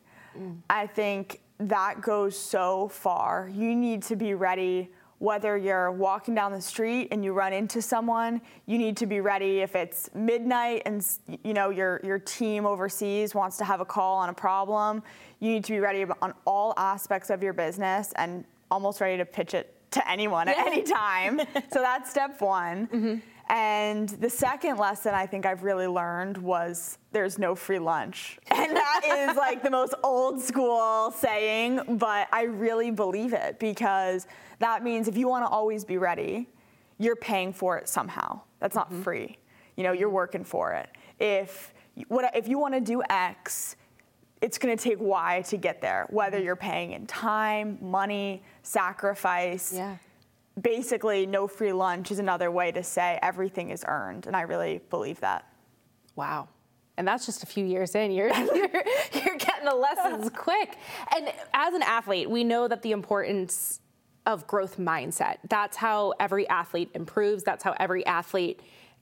I 0.69 0.86
think 0.86 1.41
that 1.60 2.02
goes 2.02 2.38
so 2.38 2.89
far. 2.89 3.50
You 3.52 3.76
need 3.76 4.04
to 4.04 4.15
be 4.15 4.34
ready 4.34 4.91
whether 5.19 5.58
you're 5.58 5.91
walking 5.91 6.36
down 6.36 6.51
the 6.51 6.62
street 6.62 7.08
and 7.12 7.23
you 7.23 7.34
run 7.34 7.51
into 7.51 7.82
someone, 7.82 8.39
you 8.65 8.77
need 8.77 8.95
to 8.97 9.06
be 9.06 9.19
ready 9.19 9.60
if 9.60 9.75
it's 9.75 10.10
midnight 10.13 10.84
and 10.86 11.06
you 11.43 11.53
know 11.53 11.69
your 11.69 11.99
your 12.03 12.19
team 12.19 12.65
overseas 12.65 13.34
wants 13.34 13.58
to 13.58 13.65
have 13.65 13.80
a 13.80 13.86
call 13.86 14.17
on 14.17 14.30
a 14.30 14.34
problem. 14.34 15.01
You 15.39 15.51
need 15.51 15.63
to 15.65 15.71
be 15.71 15.80
ready 15.80 16.06
on 16.21 16.34
all 16.45 16.73
aspects 16.77 17.30
of 17.30 17.41
your 17.41 17.53
business 17.53 18.13
and 18.15 18.45
almost 18.69 19.01
ready 19.01 19.17
to 19.17 19.25
pitch 19.25 19.53
it 19.53 19.73
to 19.91 20.10
anyone 20.10 20.47
at 20.47 20.58
any 20.58 20.84
time. 20.84 21.39
so 21.71 21.82
that's 21.82 22.10
step 22.10 22.41
one. 22.41 22.88
Mm-hmm. 22.88 23.15
And 23.49 24.10
the 24.10 24.29
second 24.29 24.77
lesson 24.77 25.13
I 25.13 25.25
think 25.25 25.45
I've 25.45 25.63
really 25.63 25.88
learned 25.88 26.38
was 26.38 26.97
there's 27.12 27.39
no 27.39 27.55
free 27.55 27.79
lunch. 27.79 28.39
And 28.51 28.75
that 28.75 29.29
is 29.29 29.38
like 29.38 29.63
the 29.63 29.69
most 29.69 29.93
old 30.03 30.41
school 30.41 31.12
saying, 31.12 31.79
but 31.97 32.27
I 32.33 32.43
really 32.43 32.91
believe 32.91 33.31
it 33.33 33.60
because 33.60 34.27
that 34.60 34.83
means 34.83 35.07
if 35.07 35.15
you 35.15 35.29
want 35.29 35.45
to 35.45 35.49
always 35.49 35.86
be 35.86 35.97
ready, 35.97 36.49
you're 36.97 37.15
paying 37.15 37.53
for 37.53 37.77
it 37.77 37.88
somehow. 37.88 38.41
That's 38.60 38.75
not 38.75 38.91
mm-hmm. 38.91 39.03
free. 39.03 39.38
You 39.77 39.83
know, 39.83 39.93
you're 39.93 40.10
working 40.10 40.43
for 40.43 40.73
it. 40.73 40.89
If 41.19 41.73
what 42.10 42.36
if 42.36 42.47
you 42.47 42.57
want 42.57 42.73
to 42.73 42.81
do 42.81 43.01
X, 43.10 43.75
it's 44.41 44.57
going 44.57 44.75
to 44.75 44.83
take 44.83 44.99
Y 44.99 45.43
to 45.47 45.57
get 45.57 45.79
there, 45.81 46.07
whether 46.10 46.38
mm-hmm. 46.38 46.45
you're 46.45 46.55
paying 46.55 46.91
in 46.91 47.07
time, 47.07 47.77
money, 47.81 48.43
sacrifice. 48.63 49.71
Basically, 50.61 51.25
no 51.25 51.47
free 51.47 51.71
lunch 51.73 52.11
is 52.11 52.19
another 52.19 52.49
way 52.49 52.71
to 52.71 52.81
say 52.83 53.19
everything 53.21 53.69
is 53.69 53.83
earned, 53.87 54.25
and 54.27 54.35
I 54.35 54.41
really 54.41 54.81
believe 54.89 55.19
that. 55.19 55.45
Wow. 56.15 56.47
And 56.97 57.07
that's 57.07 57.27
just 57.27 57.43
a 57.43 57.45
few 57.45 57.63
years 57.63 57.93
in. 57.93 58.09
You're, 58.11 58.33
you're, 58.35 58.69
you're 59.13 59.37
getting 59.37 59.65
the 59.65 59.75
lessons 59.75 60.29
quick. 60.35 60.77
And 61.15 61.31
as 61.53 61.73
an 61.75 61.83
athlete, 61.83 62.27
we 62.29 62.43
know 62.43 62.67
that 62.67 62.81
the 62.81 62.91
importance 62.91 63.81
of 64.25 64.47
growth 64.47 64.77
mindset. 64.77 65.37
That's 65.47 65.77
how 65.77 66.13
every 66.19 66.47
athlete 66.49 66.89
improves. 66.95 67.43
That's 67.43 67.63
how 67.63 67.75
every 67.79 68.03
athlete 68.05 68.61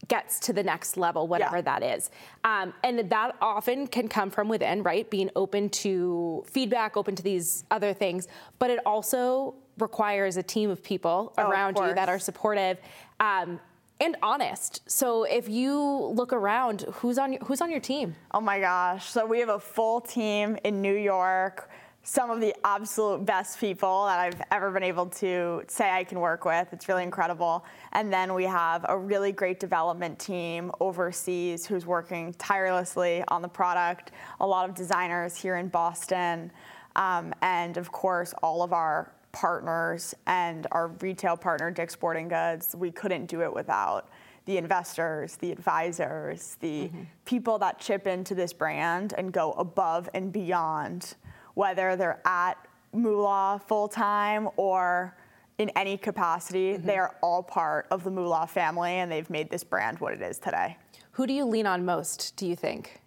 gets 0.09 0.39
to 0.41 0.53
the 0.53 0.61
next 0.61 0.97
level, 0.97 1.25
whatever 1.27 1.55
Yeah. 1.57 1.61
that 1.61 1.83
is. 1.83 2.11
Um, 2.43 2.73
and 2.83 3.09
that 3.09 3.35
often 3.41 3.87
can 3.87 4.09
come 4.09 4.29
from 4.29 4.49
within, 4.49 4.83
right? 4.83 5.09
Being 5.09 5.31
open 5.35 5.69
to 5.69 6.43
feedback, 6.47 6.97
open 6.97 7.15
to 7.15 7.23
these 7.23 7.63
other 7.71 7.93
things. 7.93 8.27
But 8.59 8.69
it 8.71 8.79
also 8.85 9.55
requires 9.77 10.37
a 10.37 10.43
team 10.43 10.69
of 10.69 10.83
people 10.83 11.33
Oh, 11.37 11.43
of 11.43 11.49
around 11.49 11.77
you 11.77 11.93
that 11.93 12.09
are 12.09 12.19
supportive. 12.19 12.77
Um, 13.19 13.59
and 13.99 14.17
honest. 14.21 14.81
So 14.89 15.23
if 15.23 15.47
you 15.47 15.81
look 15.81 16.33
around, 16.33 16.81
who's 16.93 17.17
on 17.17 17.33
your, 17.33 17.41
who's 17.45 17.61
on 17.61 17.71
your 17.71 17.79
team? 17.79 18.15
Oh 18.31 18.41
my 18.41 18.59
gosh. 18.59 19.09
So 19.09 19.25
we 19.25 19.39
have 19.39 19.49
a 19.49 19.59
full 19.59 20.01
team 20.01 20.57
in 20.63 20.81
New 20.81 20.95
York. 20.95 21.69
Some 22.03 22.29
of 22.29 22.39
the 22.39 22.53
absolute 22.63 23.25
best 23.25 23.59
people 23.59 24.05
that 24.05 24.19
I've 24.19 24.39
ever 24.51 24.69
been 24.69 24.83
able 24.83 25.07
to 25.07 25.63
say 25.67 25.89
I 25.89 26.03
can 26.03 26.19
work 26.19 26.45
with. 26.45 26.67
It's 26.71 26.87
really 26.87 27.01
incredible. 27.03 27.65
And 27.93 28.13
then 28.13 28.35
we 28.35 28.43
have 28.43 28.85
a 28.87 28.97
really 28.97 29.31
great 29.31 29.59
development 29.59 30.19
team 30.19 30.71
overseas 30.79 31.65
who's 31.65 31.85
working 31.85 32.33
tirelessly 32.37 33.23
on 33.29 33.41
the 33.41 33.47
product. 33.47 34.11
A 34.39 34.45
lot 34.45 34.69
of 34.69 34.75
designers 34.75 35.35
here 35.35 35.55
in 35.55 35.67
Boston. 35.69 36.51
Um, 36.95 37.33
and 37.41 37.77
of 37.77 37.91
course, 37.91 38.33
all 38.43 38.61
of 38.61 38.71
our 38.71 39.11
partners 39.35 40.15
and 40.27 40.65
our 40.71 40.87
retail 40.87 41.35
partner, 41.35 41.69
Dick's 41.69 41.93
Sporting 41.93 42.29
Goods. 42.29 42.73
We 42.73 42.89
couldn't 42.89 43.25
do 43.25 43.41
it 43.41 43.53
without 43.53 44.09
the 44.45 44.57
investors, 44.57 45.35
the 45.35 45.51
advisors, 45.51 46.55
the 46.61 46.85
mm-hmm. 46.85 47.01
people 47.25 47.59
that 47.59 47.77
chip 47.79 48.07
into 48.07 48.33
this 48.33 48.53
brand 48.53 49.13
and 49.17 49.33
go 49.33 49.51
above 49.53 50.09
and 50.13 50.31
beyond, 50.31 51.15
whether 51.55 51.97
they're 51.97 52.21
at 52.25 52.53
Moolah 52.93 53.61
full 53.67 53.89
time 53.89 54.47
or 54.55 55.17
in 55.57 55.69
any 55.75 55.97
capacity, 55.97 56.73
mm-hmm. 56.73 56.87
they 56.87 56.97
are 56.97 57.15
all 57.21 57.43
part 57.43 57.87
of 57.91 58.03
the 58.05 58.11
Moolah 58.11 58.47
family 58.47 58.93
and 58.93 59.11
they've 59.11 59.29
made 59.29 59.49
this 59.49 59.63
brand 59.63 59.99
what 59.99 60.13
it 60.13 60.21
is 60.21 60.37
today. 60.37 60.77
Who 61.11 61.27
do 61.27 61.33
you 61.33 61.43
lean 61.43 61.67
on 61.67 61.83
most, 61.83 62.35
do 62.37 62.47
you 62.47 62.55
think? 62.55 63.01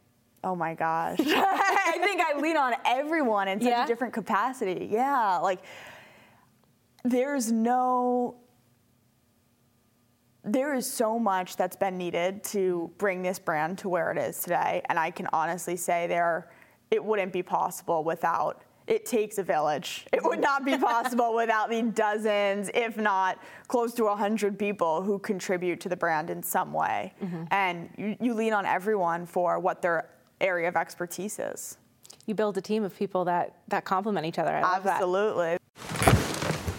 Oh 0.44 0.54
my 0.54 0.74
gosh. 0.74 1.18
I 1.24 1.98
think 2.00 2.20
I 2.20 2.38
lean 2.38 2.56
on 2.56 2.74
everyone 2.84 3.48
in 3.48 3.60
such 3.60 3.70
Yeah? 3.70 3.84
a 3.84 3.86
different 3.86 4.14
capacity. 4.14 4.88
Yeah, 4.90 5.38
like 5.38 5.60
there's 7.04 7.50
no 7.52 8.36
there 10.44 10.72
is 10.72 10.90
so 10.90 11.18
much 11.18 11.56
that's 11.56 11.76
been 11.76 11.98
needed 11.98 12.42
to 12.42 12.90
bring 12.96 13.22
this 13.22 13.38
brand 13.38 13.76
to 13.76 13.88
where 13.88 14.10
it 14.10 14.18
is 14.18 14.40
today 14.40 14.82
and 14.88 14.98
I 14.98 15.10
can 15.10 15.28
honestly 15.32 15.76
say 15.76 16.06
there 16.06 16.50
it 16.90 17.04
wouldn't 17.04 17.32
be 17.32 17.42
possible 17.42 18.02
without 18.02 18.62
it 18.88 19.04
takes 19.04 19.36
a 19.36 19.42
village. 19.42 20.06
It 20.12 20.24
would 20.24 20.40
not 20.40 20.64
be 20.64 20.76
possible 20.78 21.34
without 21.34 21.68
the 21.68 21.82
dozens, 21.82 22.70
if 22.72 22.96
not 22.96 23.38
close 23.68 23.92
to 23.94 24.04
100 24.04 24.58
people 24.58 25.02
who 25.02 25.18
contribute 25.18 25.80
to 25.82 25.88
the 25.88 25.96
brand 25.96 26.30
in 26.30 26.42
some 26.42 26.72
way. 26.72 27.12
Mm-hmm. 27.22 27.44
And 27.50 27.90
you, 27.96 28.16
you 28.20 28.34
lean 28.34 28.54
on 28.54 28.64
everyone 28.64 29.26
for 29.26 29.58
what 29.58 29.82
their 29.82 30.08
area 30.40 30.68
of 30.68 30.76
expertise 30.76 31.38
is. 31.38 31.76
You 32.26 32.34
build 32.34 32.56
a 32.58 32.62
team 32.62 32.82
of 32.82 32.96
people 32.96 33.24
that, 33.26 33.56
that 33.68 33.84
complement 33.84 34.26
each 34.26 34.38
other. 34.38 34.56
I 34.56 34.62
love 34.62 34.84
that. 35.36 35.57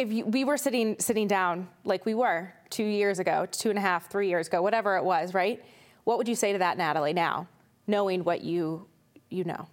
If 0.00 0.10
you, 0.10 0.24
we 0.24 0.44
were 0.44 0.56
sitting 0.56 0.96
sitting 0.98 1.28
down 1.28 1.68
like 1.84 2.06
we 2.06 2.14
were 2.14 2.54
two 2.70 2.84
years 2.84 3.18
ago, 3.18 3.46
two 3.50 3.68
and 3.68 3.78
a 3.78 3.82
half, 3.82 4.10
three 4.10 4.28
years 4.28 4.46
ago, 4.46 4.62
whatever 4.62 4.96
it 4.96 5.04
was, 5.04 5.34
right? 5.34 5.62
What 6.04 6.16
would 6.16 6.26
you 6.26 6.34
say 6.34 6.52
to 6.52 6.58
that, 6.58 6.78
Natalie? 6.78 7.12
Now, 7.12 7.48
knowing 7.86 8.24
what 8.24 8.40
you 8.42 8.86
you 9.28 9.44
know. 9.44 9.68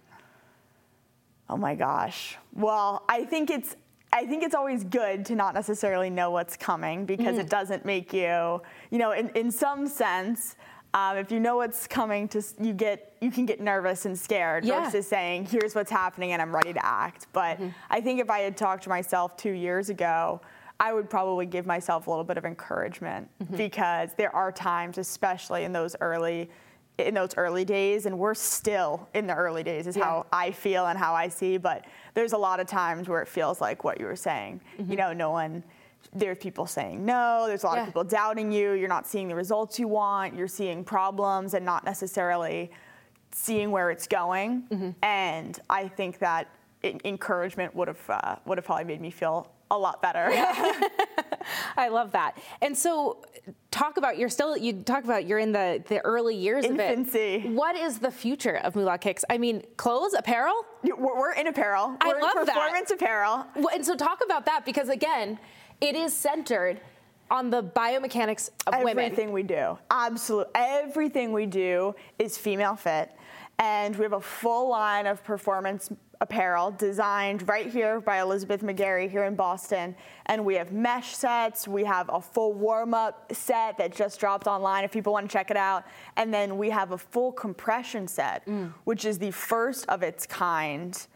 Oh 1.48 1.56
my 1.56 1.74
gosh. 1.74 2.36
Well, 2.52 3.04
I 3.08 3.24
think 3.24 3.48
it's 3.48 3.74
I 4.12 4.26
think 4.26 4.42
it's 4.42 4.54
always 4.54 4.84
good 4.84 5.24
to 5.26 5.34
not 5.34 5.54
necessarily 5.54 6.10
know 6.10 6.30
what's 6.30 6.56
coming 6.58 7.06
because 7.06 7.36
Mm. 7.36 7.40
it 7.40 7.48
doesn't 7.48 7.84
make 7.86 8.12
you, 8.12 8.60
you 8.90 8.98
know, 8.98 9.12
in, 9.12 9.30
in 9.30 9.50
some 9.50 9.86
sense, 9.86 10.56
um, 10.94 11.16
if 11.16 11.30
you 11.30 11.38
know 11.40 11.56
what's 11.56 11.86
coming, 11.86 12.28
to 12.28 12.42
you 12.60 12.72
get 12.72 13.12
you 13.20 13.30
can 13.30 13.46
get 13.46 13.60
nervous 13.60 14.06
and 14.06 14.18
scared 14.18 14.64
Yeah. 14.64 14.84
versus 14.84 15.06
saying, 15.06 15.46
"Here's 15.46 15.74
what's 15.74 15.90
happening 15.90 16.32
and 16.32 16.40
I'm 16.40 16.54
ready 16.54 16.72
to 16.72 16.84
act." 16.84 17.26
But 17.32 17.58
Mm-hmm. 17.58 17.68
I 17.90 18.00
think 18.00 18.20
if 18.20 18.30
I 18.30 18.40
had 18.40 18.56
talked 18.56 18.84
to 18.84 18.88
myself 18.88 19.36
two 19.36 19.50
years 19.52 19.90
ago, 19.90 20.40
I 20.80 20.92
would 20.92 21.10
probably 21.10 21.46
give 21.46 21.66
myself 21.66 22.06
a 22.06 22.10
little 22.10 22.24
bit 22.24 22.38
of 22.38 22.44
encouragement 22.44 23.28
because 23.56 24.10
there 24.16 24.34
are 24.34 24.52
times, 24.52 24.96
especially 24.98 25.64
in 25.64 25.72
those 25.72 25.94
early 26.00 26.50
in 26.98 27.14
those 27.14 27.30
early 27.36 27.64
days, 27.64 28.06
and 28.06 28.18
we're 28.18 28.34
still 28.34 29.08
in 29.14 29.26
the 29.28 29.34
early 29.34 29.62
days, 29.62 29.86
is 29.86 29.94
how 29.94 30.26
I 30.32 30.50
feel 30.50 30.86
and 30.86 30.98
how 30.98 31.14
I 31.14 31.28
see. 31.28 31.56
But 31.56 31.84
there's 32.14 32.32
a 32.32 32.38
lot 32.38 32.58
of 32.58 32.66
times 32.66 33.08
where 33.08 33.22
it 33.22 33.28
feels 33.28 33.60
like 33.60 33.84
what 33.84 34.00
you 34.00 34.06
were 34.06 34.16
saying. 34.16 34.60
You 34.88 34.96
know, 34.96 35.12
no 35.12 35.30
one. 35.30 35.62
There's 36.14 36.38
people 36.38 36.66
saying 36.66 37.04
no. 37.04 37.44
There's 37.46 37.64
a 37.64 37.66
lot 37.66 37.76
Yeah. 37.76 37.82
of 37.82 37.86
people 37.88 38.04
doubting 38.04 38.50
you. 38.50 38.72
You're 38.72 38.88
not 38.88 39.06
seeing 39.06 39.28
the 39.28 39.34
results 39.34 39.78
you 39.78 39.88
want. 39.88 40.34
You're 40.34 40.48
seeing 40.48 40.82
problems 40.84 41.54
and 41.54 41.64
not 41.64 41.84
necessarily 41.84 42.70
seeing 43.32 43.70
where 43.70 43.90
it's 43.90 44.06
going. 44.06 44.94
And 45.02 45.58
I 45.68 45.86
think 45.88 46.18
that 46.20 46.48
en- 46.82 47.00
encouragement 47.04 47.74
would 47.74 47.88
have 47.88 48.00
uh, 48.10 48.36
would 48.46 48.56
have 48.58 48.64
probably 48.64 48.84
made 48.84 49.00
me 49.02 49.10
feel 49.10 49.50
a 49.70 49.76
lot 49.78 50.00
better. 50.00 50.30
I 51.76 51.88
love 51.88 52.12
that. 52.12 52.38
And 52.62 52.76
so, 52.76 53.22
talk 53.70 53.96
about 53.98 54.16
you're 54.18 54.28
still 54.30 54.56
you 54.56 54.72
talk 54.82 55.04
about 55.04 55.26
you're 55.26 55.38
in 55.38 55.52
the 55.52 55.82
the 55.88 55.98
early 56.00 56.34
years 56.36 56.64
Infancy. 56.64 57.36
of 57.36 57.44
it. 57.44 57.50
What 57.52 57.76
is 57.76 57.98
the 57.98 58.10
future 58.10 58.56
of 58.58 58.74
Moolah 58.76 58.98
Kicks? 58.98 59.24
I 59.30 59.36
mean, 59.38 59.62
clothes, 59.76 60.14
apparel. 60.14 60.64
we're, 60.82 60.96
we're 60.96 61.32
in 61.34 61.46
apparel. 61.48 61.96
I 62.00 62.08
we're 62.08 62.20
love 62.22 62.36
in 62.38 62.44
that. 62.46 62.54
performance 62.54 62.90
apparel. 62.90 63.46
Well, 63.56 63.74
And 63.74 63.84
so, 63.84 63.94
talk 63.94 64.20
about 64.24 64.46
that 64.46 64.64
because 64.64 64.88
again, 64.88 65.38
it 65.80 65.94
is 65.94 66.12
centered 66.14 66.80
on 67.30 67.50
the 67.50 67.62
biomechanics 67.62 68.50
of 68.66 68.82
women. 68.82 69.04
Everything 69.04 69.32
we 69.32 69.42
do, 69.42 69.78
absolutely 69.90 70.52
everything 70.54 71.32
we 71.32 71.46
do 71.46 71.94
is 72.18 72.38
female 72.38 72.76
fit, 72.76 73.12
and 73.58 73.94
we 73.96 74.02
have 74.02 74.12
a 74.12 74.20
full 74.20 74.70
line 74.70 75.06
of 75.06 75.22
performance 75.24 75.90
apparel 76.20 76.70
designed 76.72 77.48
right 77.48 77.70
here 77.70 78.00
by 78.00 78.20
Elizabeth 78.20 78.62
McGarry 78.62 79.08
here 79.08 79.24
in 79.24 79.34
Boston. 79.34 79.94
And 80.26 80.44
we 80.44 80.54
have 80.54 80.72
mesh 80.72 81.14
sets. 81.14 81.68
We 81.68 81.84
have 81.84 82.10
a 82.12 82.20
full 82.20 82.52
warm-up 82.54 83.32
set 83.32 83.78
that 83.78 83.94
just 83.94 84.18
dropped 84.18 84.46
online 84.46 84.84
if 84.84 84.92
people 84.92 85.12
want 85.12 85.28
to 85.28 85.32
check 85.32 85.50
it 85.50 85.56
out. 85.56 85.84
And 86.16 86.32
then 86.32 86.58
we 86.58 86.70
have 86.70 86.92
a 86.92 86.98
full 86.98 87.32
compression 87.32 88.08
set, 88.08 88.44
mm. 88.46 88.72
which 88.84 89.04
is 89.04 89.18
the 89.18 89.30
first 89.30 89.86
of 89.88 90.02
its 90.02 90.26
kind 90.26 91.06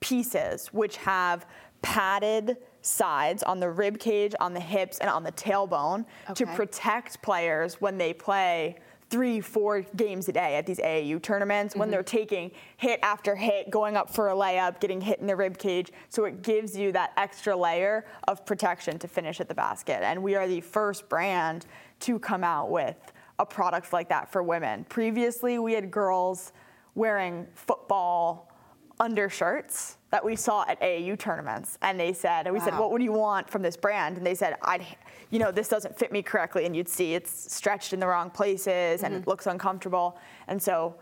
pieces 0.00 0.68
which 0.68 0.96
have 0.98 1.46
padded 1.82 2.56
sides 2.86 3.42
on 3.42 3.60
the 3.60 3.68
rib 3.68 3.98
cage, 3.98 4.34
on 4.40 4.54
the 4.54 4.60
hips, 4.60 4.98
and 4.98 5.10
on 5.10 5.22
the 5.22 5.32
tailbone 5.32 6.04
to 6.34 6.46
protect 6.46 7.20
players 7.22 7.80
when 7.80 7.98
they 7.98 8.12
play 8.12 8.76
three, 9.08 9.40
four 9.40 9.82
games 9.94 10.28
a 10.28 10.32
day 10.32 10.56
at 10.56 10.66
these 10.66 10.78
AAU 10.78 11.22
tournaments 11.22 11.76
when 11.76 11.90
they're 11.90 12.02
mm-hmm. 12.02 12.16
taking 12.16 12.50
hit 12.76 12.98
after 13.02 13.36
hit, 13.36 13.70
going 13.70 13.96
up 13.96 14.10
for 14.10 14.30
a 14.30 14.34
layup, 14.34 14.80
getting 14.80 15.00
hit 15.00 15.20
in 15.20 15.26
the 15.26 15.36
rib 15.36 15.58
cage. 15.58 15.92
So 16.08 16.24
it 16.24 16.42
gives 16.42 16.76
you 16.76 16.90
that 16.92 17.12
extra 17.16 17.56
layer 17.56 18.04
of 18.26 18.44
protection 18.44 18.98
to 18.98 19.08
finish 19.08 19.40
at 19.40 19.48
the 19.48 19.54
basket. 19.54 20.02
And 20.02 20.22
we 20.22 20.34
are 20.34 20.48
the 20.48 20.60
first 20.60 21.08
brand 21.08 21.66
to 22.00 22.18
come 22.18 22.42
out 22.42 22.70
with 22.70 22.96
a 23.38 23.46
product 23.46 23.92
like 23.92 24.08
that 24.08 24.30
for 24.32 24.42
women. 24.42 24.84
Previously, 24.88 25.58
we 25.58 25.72
had 25.72 25.90
girls 25.90 26.52
wearing 26.94 27.46
football 27.54 28.50
undershirts 28.98 29.95
that 30.10 30.24
we 30.24 30.36
saw 30.36 30.64
at 30.68 30.80
AAU 30.80 31.18
tournaments, 31.18 31.78
and 31.82 31.98
they 31.98 32.12
said, 32.12 32.46
and 32.46 32.54
we 32.54 32.60
said, 32.60 32.78
what 32.78 32.92
would 32.92 33.02
you 33.02 33.12
want 33.12 33.50
from 33.50 33.60
this 33.62 33.76
brand? 33.76 34.16
And 34.16 34.24
they 34.24 34.36
said, 34.36 34.56
I'd, 34.62 34.86
you 35.30 35.38
know, 35.40 35.50
this 35.50 35.68
doesn't 35.68 35.98
fit 35.98 36.12
me 36.12 36.22
correctly, 36.22 36.64
and 36.64 36.76
you'd 36.76 36.88
see 36.88 37.14
it's 37.14 37.52
stretched 37.52 37.92
in 37.92 37.98
the 37.98 38.06
wrong 38.06 38.30
places 38.30 39.02
and 39.02 39.12
Mm-hmm. 39.12 39.22
it 39.22 39.26
looks 39.26 39.46
uncomfortable. 39.46 40.16
And 40.46 40.62
so 40.62 40.94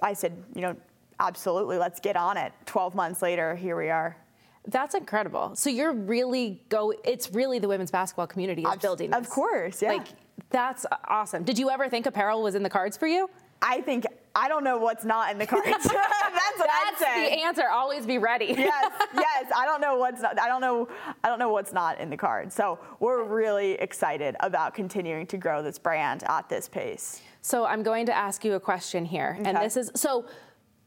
I 0.00 0.12
said, 0.12 0.32
you 0.54 0.62
know, 0.62 0.76
absolutely, 1.18 1.76
let's 1.76 1.98
get 1.98 2.16
on 2.16 2.36
it. 2.36 2.52
12 2.66 2.94
months 2.94 3.20
later, 3.20 3.56
here 3.56 3.76
we 3.76 3.90
are. 3.90 4.16
That's 4.68 4.94
incredible. 4.94 5.54
So 5.56 5.68
you're 5.70 5.92
really 5.92 6.62
go. 6.68 6.92
It's 7.04 7.32
really 7.32 7.58
the 7.58 7.68
women's 7.68 7.90
basketball 7.90 8.26
community 8.28 8.62
is 8.62 8.68
Abs- 8.68 8.82
building. 8.82 9.12
of 9.12 9.28
course, 9.28 9.82
yeah. 9.82 9.90
Like 9.94 10.08
that's 10.50 10.86
awesome. 11.08 11.42
Did 11.44 11.58
you 11.58 11.68
ever 11.70 11.88
think 11.88 12.06
apparel 12.06 12.42
was 12.42 12.54
in 12.54 12.62
the 12.62 12.70
cards 12.70 12.96
for 12.96 13.06
you? 13.08 13.28
I 13.62 13.80
think 13.80 14.05
I 14.36 14.48
don't 14.48 14.62
know 14.64 14.76
what's 14.78 15.04
not 15.04 15.32
in 15.32 15.38
the 15.38 15.46
cards. 15.46 15.66
That's 15.70 15.86
what 15.88 16.68
That's 16.68 17.00
the 17.00 17.06
answer. 17.42 17.68
Always 17.68 18.04
be 18.06 18.18
ready. 18.18 18.46
yes, 18.56 18.92
yes. 19.14 19.50
I 19.56 19.64
don't 19.64 19.80
know 19.80 19.96
what's 19.96 20.20
not. 20.20 20.38
I 20.38 20.46
don't 20.46 20.60
know. 20.60 20.88
I 21.24 21.28
don't 21.28 21.38
know 21.38 21.48
what's 21.50 21.72
not 21.72 21.98
in 21.98 22.10
the 22.10 22.16
cards. 22.16 22.54
So 22.54 22.78
we're 23.00 23.24
really 23.24 23.72
excited 23.72 24.36
about 24.40 24.74
continuing 24.74 25.26
to 25.28 25.38
grow 25.38 25.62
this 25.62 25.78
brand 25.78 26.22
at 26.28 26.48
this 26.48 26.68
pace. 26.68 27.22
So 27.40 27.64
I'm 27.64 27.82
going 27.82 28.06
to 28.06 28.12
ask 28.16 28.44
you 28.44 28.54
a 28.54 28.60
question 28.60 29.04
here, 29.04 29.38
and 29.42 29.56
this 29.56 29.76
is 29.76 29.90
so. 29.94 30.26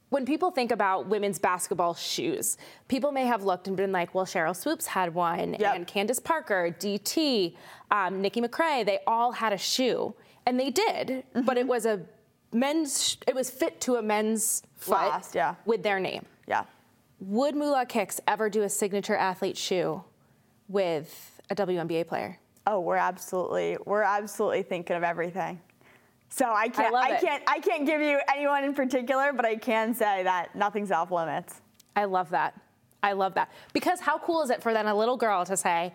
When 0.10 0.26
people 0.26 0.50
think 0.50 0.72
about 0.72 1.06
women's 1.08 1.38
basketball 1.38 1.94
shoes, 1.94 2.58
people 2.88 3.12
may 3.12 3.26
have 3.28 3.44
looked 3.44 3.68
and 3.68 3.78
been 3.78 3.92
like, 3.92 4.16
"Well, 4.16 4.26
Sheryl 4.26 4.56
Swoopes 4.56 4.88
had 4.88 5.14
one, 5.14 5.56
Yep. 5.60 5.76
and 5.76 5.86
Candace 5.88 6.20
Parker, 6.20 6.76
DT, 6.80 7.56
um, 7.92 8.20
Nikki 8.20 8.42
McCray, 8.42 8.84
they 8.86 9.00
all 9.06 9.32
had 9.34 9.54
a 9.54 9.58
shoe, 9.58 10.16
and 10.48 10.60
they 10.60 10.72
did, 10.72 11.08
Mm-hmm. 11.10 11.42
but 11.44 11.58
it 11.60 11.68
was 11.68 11.86
a 11.86 12.02
men's. 12.52 13.18
It 13.28 13.36
was 13.36 13.50
fit 13.50 13.80
to 13.82 13.96
a 13.96 14.02
men's 14.02 14.64
foot 14.78 14.94
Last, 14.94 15.36
yeah. 15.36 15.56
with 15.66 15.84
their 15.84 16.00
name. 16.00 16.26
Yeah. 16.48 16.64
Would 17.20 17.56
Moolah 17.56 17.86
Kicks 17.86 18.20
ever 18.28 18.50
do 18.50 18.64
a 18.64 18.70
signature 18.70 19.16
athlete 19.16 19.58
shoe 19.58 20.04
with 20.68 21.42
a 21.50 21.56
WNBA 21.56 22.08
player? 22.08 22.40
Oh, 22.66 22.80
we're 22.80 22.96
absolutely 22.98 23.78
we're 23.86 24.04
absolutely 24.04 24.64
thinking 24.64 24.96
of 24.96 25.04
everything. 25.04 25.60
So 26.30 26.54
I 26.54 26.70
can't 26.70 26.94
love 26.94 27.06
I, 27.06 27.20
can't 27.20 27.44
I 27.48 27.60
can't 27.60 27.86
give 27.86 28.02
you 28.02 28.20
anyone 28.34 28.64
in 28.64 28.74
particular, 28.74 29.34
but 29.34 29.46
I 29.46 29.56
can 29.56 29.94
say 29.94 30.24
that 30.24 30.56
nothing's 30.56 30.92
off 30.92 31.12
limits. 31.12 31.62
I 31.96 32.06
love 32.06 32.30
that. 32.30 32.54
I 33.02 33.14
love 33.14 33.34
that. 33.34 33.52
Because 33.74 34.00
how 34.00 34.20
cool 34.20 34.42
is 34.44 34.50
it 34.50 34.62
for 34.62 34.74
then 34.74 34.86
a 34.88 34.96
little 34.96 35.18
girl 35.18 35.44
to 35.46 35.58
say, 35.58 35.94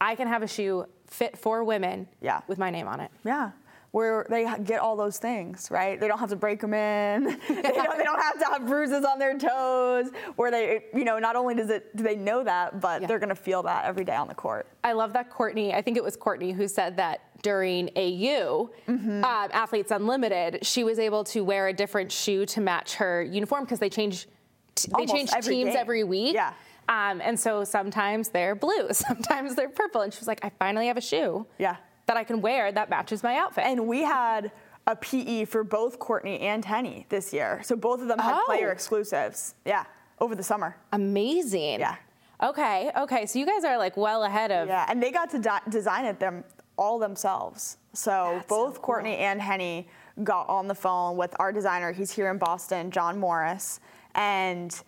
I 0.00 0.14
can 0.14 0.26
have 0.26 0.42
a 0.42 0.48
shoe 0.48 0.86
fit 1.06 1.38
for 1.38 1.62
women 1.64 2.08
Yeah. 2.20 2.40
with 2.48 2.58
my 2.58 2.70
name 2.70 2.88
on 2.88 3.00
it? 3.00 3.10
Yeah. 3.24 3.50
Where 3.96 4.26
they 4.28 4.46
get 4.62 4.80
all 4.80 4.94
those 4.94 5.16
things, 5.18 5.70
right? 5.70 5.98
They 5.98 6.06
don't 6.06 6.18
have 6.18 6.28
to 6.28 6.36
break 6.36 6.60
them 6.60 6.74
in. 6.74 7.24
they, 7.48 7.62
don't, 7.62 7.96
they 7.96 8.04
don't 8.04 8.20
have 8.28 8.38
to 8.40 8.44
have 8.44 8.66
bruises 8.66 9.06
on 9.06 9.18
their 9.18 9.38
toes. 9.38 10.10
Where 10.36 10.50
they, 10.50 10.84
you 10.94 11.04
know, 11.04 11.18
not 11.18 11.34
only 11.34 11.54
does 11.54 11.70
it 11.70 11.96
do 11.96 12.02
they 12.02 12.14
know 12.14 12.44
that, 12.44 12.78
but 12.78 13.00
Yeah. 13.00 13.06
they're 13.08 13.18
gonna 13.18 13.34
feel 13.34 13.62
that 13.62 13.86
every 13.86 14.04
day 14.04 14.14
on 14.14 14.28
the 14.28 14.34
court. 14.34 14.66
I 14.84 14.92
love 14.92 15.14
that 15.14 15.30
Courtney, 15.30 15.72
I 15.72 15.80
think 15.80 15.96
it 15.96 16.04
was 16.04 16.14
Courtney 16.14 16.52
who 16.52 16.68
said 16.68 16.98
that 16.98 17.22
during 17.42 17.88
AU, 17.96 18.68
Mm-hmm. 18.86 19.24
um, 19.24 19.48
Athletes 19.52 19.90
Unlimited, 19.90 20.58
she 20.66 20.84
was 20.84 20.98
able 20.98 21.24
to 21.24 21.42
wear 21.42 21.68
a 21.68 21.72
different 21.72 22.12
shoe 22.12 22.44
to 22.44 22.60
match 22.60 22.96
her 22.96 23.22
uniform 23.22 23.64
because 23.64 23.78
they 23.78 23.88
change, 23.88 24.28
t- 24.74 24.92
they 24.94 25.06
change 25.06 25.30
teams 25.30 25.46
game. 25.48 25.68
every 25.68 26.04
week. 26.04 26.34
Yeah. 26.34 26.52
Um, 26.90 27.22
and 27.22 27.40
so 27.40 27.64
sometimes 27.64 28.28
they're 28.28 28.54
blue, 28.54 28.88
sometimes 28.92 29.54
they're 29.54 29.70
purple. 29.70 30.02
And 30.02 30.12
she 30.12 30.18
was 30.20 30.28
like, 30.28 30.44
I 30.44 30.50
finally 30.58 30.88
have 30.88 30.98
a 30.98 31.00
shoe 31.00 31.46
Yeah. 31.58 31.76
That 32.06 32.16
I 32.16 32.24
can 32.24 32.40
wear 32.40 32.72
that 32.72 32.88
matches 32.88 33.22
my 33.22 33.36
outfit. 33.36 33.64
And 33.66 33.86
we 33.86 34.02
had 34.02 34.52
a 34.86 34.94
PE 34.96 35.44
for 35.46 35.64
both 35.64 35.98
Courtney 35.98 36.38
and 36.40 36.64
Henny 36.64 37.06
this 37.08 37.32
year. 37.32 37.60
So 37.64 37.76
both 37.76 38.00
of 38.00 38.08
them 38.08 38.18
had 38.18 38.36
Oh. 38.38 38.42
player 38.46 38.70
exclusives. 38.70 39.54
Yeah, 39.64 39.84
over 40.20 40.34
the 40.34 40.42
summer. 40.44 40.76
Amazing. 40.92 41.80
Yeah. 41.80 41.96
Okay. 42.42 42.92
Okay. 42.96 43.26
So 43.26 43.38
you 43.38 43.46
guys 43.46 43.64
are 43.64 43.76
like 43.78 43.96
well 43.96 44.24
ahead 44.24 44.52
of. 44.52 44.68
Yeah, 44.68 44.86
and 44.88 45.02
they 45.02 45.10
got 45.10 45.30
to 45.30 45.38
di- 45.38 45.60
design 45.68 46.04
it 46.04 46.20
them 46.20 46.44
all 46.78 46.98
themselves. 46.98 47.78
So 47.94 48.32
That's 48.34 48.48
so 48.48 48.54
both 48.66 48.82
Courtney 48.82 49.16
and 49.16 49.40
Henny 49.40 49.88
got 50.22 50.48
on 50.48 50.68
the 50.68 50.74
phone 50.74 51.16
with 51.16 51.34
our 51.40 51.50
designer. 51.50 51.90
He's 51.92 52.12
here 52.12 52.30
in 52.30 52.38
Boston, 52.38 52.90
John 52.90 53.18
Morris, 53.18 53.80
and 54.14 54.78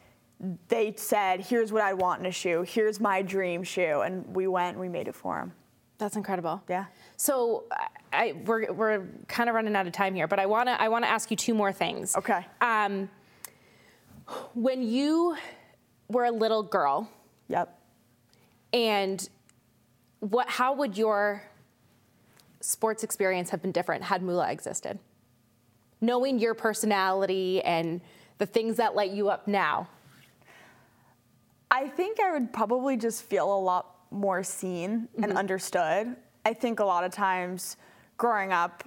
they 0.68 0.94
said, 0.96 1.40
"Here's 1.40 1.72
what 1.72 1.82
I 1.82 1.94
want 1.94 2.20
in 2.20 2.26
a 2.26 2.30
shoe. 2.30 2.62
Here's 2.62 3.00
my 3.00 3.22
dream 3.22 3.62
shoe," 3.64 4.02
and 4.02 4.24
we 4.36 4.46
went 4.46 4.72
and 4.76 4.80
we 4.80 4.88
made 4.88 5.08
it 5.08 5.14
for 5.16 5.40
him. 5.40 5.54
That's 5.98 6.14
incredible. 6.16 6.62
Yeah. 6.68 6.86
So 7.16 7.64
I, 8.12 8.34
we're, 8.46 8.72
we're 8.72 9.02
kind 9.26 9.48
of 9.48 9.54
running 9.56 9.74
out 9.74 9.86
of 9.86 9.92
time 9.92 10.14
here, 10.14 10.28
but 10.28 10.38
I 10.38 10.46
want 10.46 10.68
to 10.68 10.80
I 10.80 10.88
want 10.88 11.04
to 11.04 11.08
ask 11.10 11.30
you 11.30 11.36
two 11.36 11.54
more 11.54 11.72
things. 11.72 12.16
Okay. 12.16 12.46
Um, 12.60 13.10
when 14.54 14.82
you 14.82 15.36
were 16.08 16.24
a 16.26 16.30
little 16.30 16.62
girl, 16.62 17.10
Yep. 17.48 17.76
and 18.72 19.28
what 20.20 20.48
how 20.48 20.72
would 20.74 20.96
your 20.96 21.42
sports 22.60 23.02
experience 23.02 23.50
have 23.50 23.62
been 23.62 23.72
different 23.72 24.04
had 24.04 24.22
Moolah 24.22 24.50
existed? 24.52 24.98
Knowing 26.00 26.38
your 26.38 26.54
personality 26.54 27.60
and 27.62 28.00
the 28.38 28.46
things 28.46 28.76
that 28.76 28.94
light 28.94 29.10
you 29.10 29.28
up 29.30 29.48
now. 29.48 29.88
I 31.70 31.88
think 31.88 32.20
I 32.20 32.32
would 32.32 32.52
probably 32.52 32.96
just 32.96 33.24
feel 33.24 33.52
a 33.52 33.58
lot 33.58 33.97
more 34.10 34.42
seen 34.42 35.08
and 35.16 35.26
mm-hmm. 35.26 35.36
understood. 35.36 36.16
I 36.44 36.52
think 36.52 36.80
a 36.80 36.84
lot 36.84 37.04
of 37.04 37.12
times 37.12 37.76
growing 38.16 38.52
up, 38.52 38.84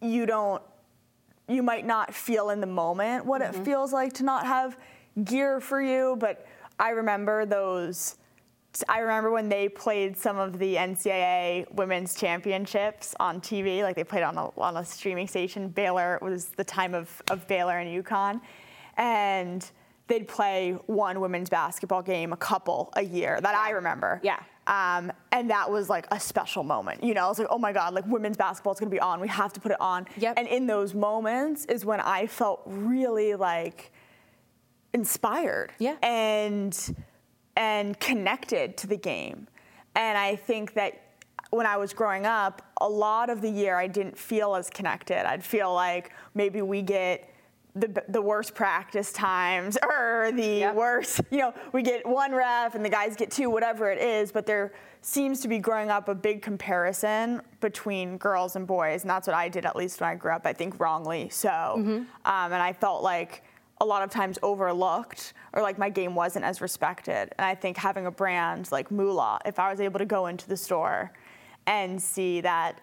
you 0.00 0.26
don't, 0.26 0.62
you 1.48 1.62
might 1.62 1.86
not 1.86 2.12
feel 2.12 2.50
in 2.50 2.60
the 2.60 2.66
moment 2.66 3.24
what 3.24 3.40
it 3.40 3.52
mm-hmm. 3.52 3.64
feels 3.64 3.92
like 3.92 4.12
to 4.14 4.24
not 4.24 4.46
have 4.46 4.76
gear 5.24 5.60
for 5.60 5.80
you, 5.80 6.16
but 6.18 6.46
I 6.78 6.90
remember 6.90 7.46
those. 7.46 8.16
I 8.88 8.98
remember 8.98 9.30
when 9.30 9.48
they 9.48 9.70
played 9.70 10.18
some 10.18 10.36
of 10.36 10.58
the 10.58 10.74
NCAA 10.74 11.72
women's 11.72 12.14
championships 12.14 13.14
on 13.18 13.40
TV, 13.40 13.82
like 13.82 13.96
they 13.96 14.04
played 14.04 14.22
on 14.22 14.36
a, 14.36 14.50
on 14.60 14.76
a 14.76 14.84
streaming 14.84 15.26
station. 15.26 15.68
Baylor 15.68 16.18
was 16.20 16.46
the 16.48 16.64
time 16.64 16.94
of, 16.94 17.22
of 17.30 17.48
Baylor 17.48 17.78
and 17.78 18.04
UConn. 18.04 18.40
And 18.98 19.70
they'd 20.08 20.28
play 20.28 20.72
one 20.86 21.20
women's 21.20 21.50
basketball 21.50 22.02
game, 22.02 22.32
a 22.32 22.36
couple 22.36 22.92
a 22.96 23.02
year 23.02 23.40
that 23.40 23.54
I 23.54 23.70
remember. 23.70 24.20
Yeah. 24.22 24.40
Um, 24.68 25.12
and 25.30 25.48
that 25.50 25.70
was 25.70 25.88
like 25.88 26.06
a 26.10 26.18
special 26.18 26.64
moment. 26.64 27.02
You 27.04 27.14
know, 27.14 27.24
I 27.26 27.28
was 27.28 27.38
like, 27.38 27.48
oh 27.50 27.58
my 27.58 27.72
God, 27.72 27.94
like 27.94 28.04
women's 28.06 28.36
basketball 28.36 28.72
is 28.72 28.80
gonna 28.80 28.90
be 28.90 29.00
on. 29.00 29.20
We 29.20 29.28
have 29.28 29.52
to 29.54 29.60
put 29.60 29.72
it 29.72 29.80
on. 29.80 30.06
Yep. 30.16 30.34
And 30.38 30.48
in 30.48 30.66
those 30.66 30.94
moments 30.94 31.64
is 31.66 31.84
when 31.84 32.00
I 32.00 32.26
felt 32.26 32.62
really 32.66 33.34
like 33.34 33.92
inspired 34.92 35.72
Yeah. 35.78 35.96
and 36.02 36.96
and 37.56 37.98
connected 38.00 38.76
to 38.78 38.86
the 38.86 38.96
game. 38.96 39.48
And 39.94 40.18
I 40.18 40.36
think 40.36 40.74
that 40.74 41.00
when 41.50 41.64
I 41.64 41.76
was 41.78 41.94
growing 41.94 42.26
up, 42.26 42.60
a 42.80 42.88
lot 42.88 43.30
of 43.30 43.40
the 43.40 43.48
year 43.48 43.76
I 43.76 43.86
didn't 43.86 44.18
feel 44.18 44.54
as 44.54 44.68
connected. 44.68 45.26
I'd 45.26 45.42
feel 45.44 45.72
like 45.72 46.12
maybe 46.34 46.60
we 46.60 46.82
get 46.82 47.30
the, 47.76 48.02
the 48.08 48.22
worst 48.22 48.54
practice 48.54 49.12
times 49.12 49.76
or 49.90 50.30
the 50.34 50.46
Yep. 50.60 50.74
worst, 50.74 51.20
you 51.30 51.38
know, 51.38 51.52
we 51.72 51.82
get 51.82 52.06
one 52.06 52.32
ref 52.32 52.74
and 52.74 52.84
the 52.84 52.88
guys 52.88 53.14
get 53.16 53.30
two, 53.30 53.50
whatever 53.50 53.90
it 53.90 53.98
is, 54.00 54.32
but 54.32 54.46
there 54.46 54.72
seems 55.02 55.40
to 55.42 55.48
be 55.48 55.58
growing 55.58 55.90
up 55.90 56.08
a 56.08 56.14
big 56.14 56.42
comparison 56.42 57.40
between 57.60 58.16
girls 58.16 58.56
and 58.56 58.66
boys. 58.66 59.02
And 59.02 59.10
that's 59.10 59.26
what 59.26 59.36
I 59.36 59.48
did, 59.48 59.64
at 59.66 59.76
least 59.76 60.00
when 60.00 60.08
I 60.10 60.14
grew 60.14 60.32
up, 60.32 60.46
I 60.46 60.52
think 60.52 60.80
wrongly 60.80 61.28
so. 61.28 61.74
Um, 61.76 62.06
and 62.24 62.54
I 62.54 62.72
felt 62.72 63.02
like 63.02 63.42
a 63.80 63.84
lot 63.84 64.02
of 64.02 64.08
times 64.10 64.38
overlooked 64.42 65.34
or 65.52 65.60
like 65.62 65.76
my 65.78 65.90
game 65.90 66.14
wasn't 66.14 66.44
as 66.44 66.60
respected. 66.62 67.30
And 67.38 67.44
I 67.46 67.54
think 67.54 67.76
having 67.76 68.06
a 68.06 68.10
brand 68.10 68.72
like 68.72 68.90
Moolah, 68.90 69.38
if 69.44 69.58
I 69.58 69.70
was 69.70 69.80
able 69.80 69.98
to 69.98 70.06
go 70.06 70.26
into 70.26 70.48
the 70.48 70.56
store 70.56 71.12
and 71.66 72.00
see 72.02 72.40
that 72.40 72.80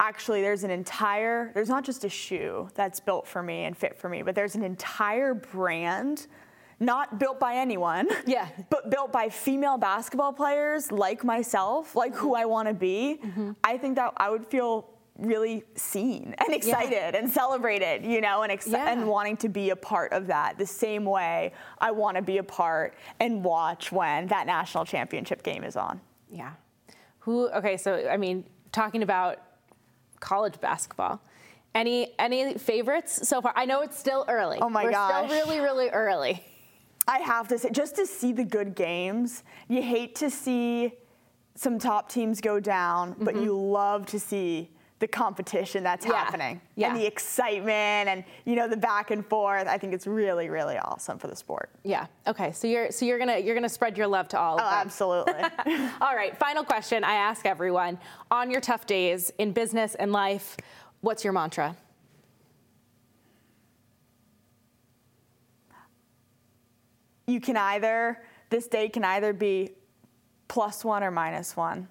actually 0.00 0.42
there's 0.42 0.64
an 0.64 0.70
entire 0.70 1.50
there's 1.54 1.68
not 1.68 1.84
just 1.84 2.04
a 2.04 2.08
shoe 2.08 2.68
that's 2.74 3.00
built 3.00 3.26
for 3.26 3.42
me 3.42 3.64
and 3.64 3.76
fit 3.76 3.96
for 3.98 4.08
me 4.08 4.22
but 4.22 4.34
there's 4.34 4.54
an 4.54 4.62
entire 4.62 5.34
brand 5.34 6.26
not 6.78 7.18
built 7.18 7.40
by 7.40 7.54
anyone 7.54 8.06
Yeah. 8.26 8.48
but 8.70 8.90
built 8.90 9.10
by 9.12 9.28
female 9.28 9.78
basketball 9.78 10.32
players 10.32 10.92
like 10.92 11.24
myself 11.24 11.96
like 11.96 12.14
who 12.14 12.34
i 12.34 12.44
want 12.44 12.68
to 12.68 12.74
be 12.74 13.18
mm-hmm. 13.24 13.52
i 13.64 13.78
think 13.78 13.96
that 13.96 14.12
i 14.18 14.28
would 14.28 14.46
feel 14.46 14.90
really 15.18 15.64
seen 15.76 16.34
and 16.38 16.52
excited 16.54 17.14
and 17.14 17.30
celebrated 17.30 18.04
you 18.04 18.20
know 18.20 18.42
and, 18.42 18.52
exci- 18.52 18.72
Yeah. 18.72 18.92
and 18.92 19.06
wanting 19.08 19.38
to 19.38 19.48
be 19.48 19.70
a 19.70 19.76
part 19.76 20.12
of 20.12 20.26
that 20.26 20.58
the 20.58 20.66
same 20.66 21.06
way 21.06 21.52
i 21.78 21.90
want 21.90 22.16
to 22.16 22.22
be 22.22 22.36
a 22.36 22.42
part 22.42 22.94
and 23.18 23.42
watch 23.42 23.90
when 23.90 24.26
that 24.26 24.46
national 24.46 24.84
championship 24.84 25.42
game 25.42 25.64
is 25.64 25.74
on 25.76 26.00
Yeah. 26.30 26.52
Who? 27.20 27.48
Okay, 27.48 27.76
so 27.76 28.08
I 28.08 28.16
mean, 28.18 28.44
talking 28.70 29.02
about 29.02 29.38
college 30.20 30.60
basketball. 30.60 31.20
Any 31.74 32.12
any 32.18 32.54
favorites 32.54 33.28
so 33.28 33.40
far? 33.42 33.52
I 33.54 33.66
know 33.66 33.82
it's 33.82 33.98
still 33.98 34.24
early. 34.28 34.58
Oh 34.60 34.70
my 34.70 34.84
We're 34.84 34.92
gosh. 34.92 35.30
still 35.30 35.38
really 35.38 35.60
really 35.60 35.88
early. 35.90 36.42
I 37.08 37.18
have 37.18 37.46
to 37.48 37.58
say, 37.58 37.70
just 37.70 37.94
to 37.96 38.06
see 38.06 38.32
the 38.32 38.44
good 38.44 38.74
games, 38.74 39.44
you 39.68 39.80
hate 39.80 40.16
to 40.16 40.30
see 40.30 40.92
some 41.54 41.78
top 41.78 42.10
teams 42.10 42.40
go 42.40 42.58
down, 42.58 43.14
but 43.20 43.34
mm-hmm. 43.34 43.44
you 43.44 43.56
love 43.56 44.06
to 44.06 44.18
see 44.18 44.70
the 44.98 45.06
competition 45.06 45.82
that's. 45.84 46.06
Yeah. 46.06 46.14
happening 46.14 46.60
Yeah. 46.74 46.88
and 46.88 46.96
the 46.96 47.06
excitement 47.06 48.08
and 48.08 48.24
you 48.46 48.56
know 48.56 48.66
the 48.66 48.76
back 48.76 49.10
and 49.10 49.24
forth. 49.26 49.66
I 49.68 49.76
think 49.78 49.92
it's 49.92 50.06
really, 50.06 50.48
really 50.48 50.78
awesome 50.78 51.18
for 51.18 51.26
the 51.26 51.36
sport. 51.36 51.68
Yeah. 51.84 52.06
Okay. 52.26 52.52
So 52.52 52.66
you're 52.66 52.90
so 52.90 53.04
you're 53.04 53.18
gonna 53.18 53.38
you're 53.38 53.54
gonna 53.54 53.68
spread 53.68 53.98
your 53.98 54.06
love 54.06 54.28
to 54.28 54.38
all 54.40 54.58
of 54.58 54.64
Oh, 54.64 54.70
them. 54.70 54.78
absolutely. 54.86 55.34
All 56.00 56.14
right. 56.16 56.36
Final 56.38 56.64
question. 56.64 57.04
I 57.04 57.14
ask 57.14 57.44
everyone 57.44 57.98
on 58.30 58.50
your 58.50 58.60
tough 58.62 58.86
days 58.86 59.30
in 59.38 59.52
business 59.52 59.94
and 59.96 60.12
life. 60.12 60.56
What's 61.02 61.24
your 61.24 61.32
mantra? 61.34 61.76
you 67.26 67.40
can 67.40 67.56
either 67.56 68.22
this 68.50 68.66
day 68.68 68.88
can 68.88 69.04
either 69.04 69.32
be 69.32 69.70
plus 70.48 70.84
one 70.84 71.02
or 71.02 71.10
minus 71.10 71.56
one. 71.56 71.88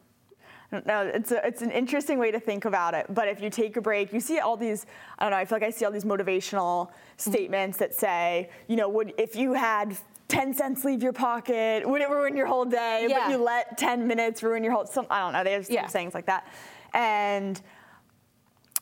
I. 0.72 1.04
It's 1.14 1.32
a, 1.32 1.46
it's 1.46 1.62
an 1.62 1.72
interesting 1.72 2.18
way 2.20 2.32
to 2.32 2.40
think 2.40 2.66
about 2.66 2.94
it. 2.94 3.06
But 3.10 3.28
if 3.28 3.42
you 3.42 3.50
take 3.50 3.78
a 3.78 3.82
break, 3.82 4.12
you 4.14 4.20
see 4.20 4.40
all 4.40 4.58
these. 4.58 4.86
I 5.20 5.24
don't 5.26 5.32
know. 5.32 5.38
I 5.38 5.46
feel 5.46 5.58
like 5.58 5.68
I 5.68 5.70
see 5.70 5.86
all 5.86 5.92
these 5.92 6.06
motivational 6.06 6.90
statements 7.18 7.78
that 7.78 7.94
say, 7.94 8.50
you 8.68 8.76
know, 8.76 8.90
would 8.90 9.14
if 9.18 9.36
you 9.36 9.54
had 9.54 9.98
10 10.28 10.54
cents 10.54 10.84
leave 10.84 11.04
your 11.04 11.14
pocket, 11.14 11.88
would 11.88 12.02
it 12.02 12.10
ruin 12.10 12.36
your 12.36 12.48
whole 12.48 12.66
day? 12.66 13.08
Yeah. 13.10 13.28
But 13.28 13.32
you 13.32 13.38
let 13.38 13.78
10 13.78 14.08
minutes 14.08 14.42
ruin 14.44 14.64
your 14.64 14.74
whole. 14.74 14.86
Some 14.86 15.06
I 15.10 15.20
don't 15.20 15.34
know. 15.34 15.44
They 15.44 15.54
have 15.54 15.66
some 15.66 15.76
Yeah. 15.76 15.88
sayings 15.88 16.14
like 16.14 16.26
that, 16.28 16.48
and. 16.94 17.62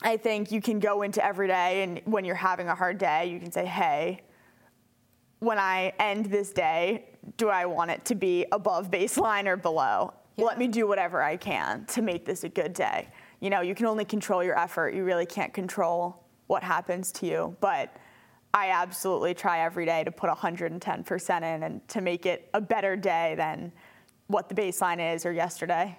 I 0.05 0.17
think 0.17 0.51
you 0.51 0.59
can 0.61 0.79
go 0.79 1.03
into 1.03 1.23
every 1.23 1.47
day, 1.47 1.83
and 1.83 2.01
when 2.03 2.25
you're 2.25 2.35
having 2.35 2.67
a 2.67 2.75
hard 2.75 2.97
day, 2.97 3.27
you 3.27 3.39
can 3.39 3.53
say, 3.53 3.63
"Hey, 3.65 4.19
when 5.39 5.57
I 5.57 5.93
end 5.99 6.25
this 6.25 6.51
day, 6.51 7.05
do 7.37 7.47
I 7.47 7.65
want 7.65 7.91
it 7.91 8.03
to 8.05 8.15
be 8.15 8.45
above 8.51 8.91
baseline 8.91 9.45
or 9.45 9.55
below? 9.55 10.13
Let 10.37 10.57
me 10.57 10.67
do 10.67 10.87
whatever 10.87 11.21
I 11.21 11.37
can 11.37 11.85
to 11.87 12.01
make 12.01 12.25
this 12.25 12.43
a 12.43 12.49
good 12.49 12.73
day. 12.73 13.09
You 13.39 13.49
know, 13.49 13.61
you 13.61 13.75
can 13.75 13.85
only 13.85 14.05
control 14.05 14.43
your 14.43 14.57
effort. 14.57 14.93
You 14.95 15.03
really 15.03 15.25
can't 15.25 15.53
control 15.53 16.23
what 16.47 16.63
happens 16.63 17.11
to 17.13 17.25
you. 17.25 17.55
But 17.59 17.95
I 18.53 18.69
absolutely 18.69 19.33
try 19.33 19.59
every 19.59 19.85
day 19.85 20.03
to 20.03 20.11
put 20.11 20.29
110% 20.29 21.37
in 21.37 21.63
and 21.63 21.87
to 21.89 22.01
make 22.01 22.25
it 22.25 22.49
a 22.53 22.61
better 22.61 22.95
day 22.95 23.35
than 23.35 23.71
what 24.27 24.49
the 24.49 24.55
baseline 24.55 25.13
is 25.15 25.25
or 25.25 25.31
yesterday. 25.33 25.97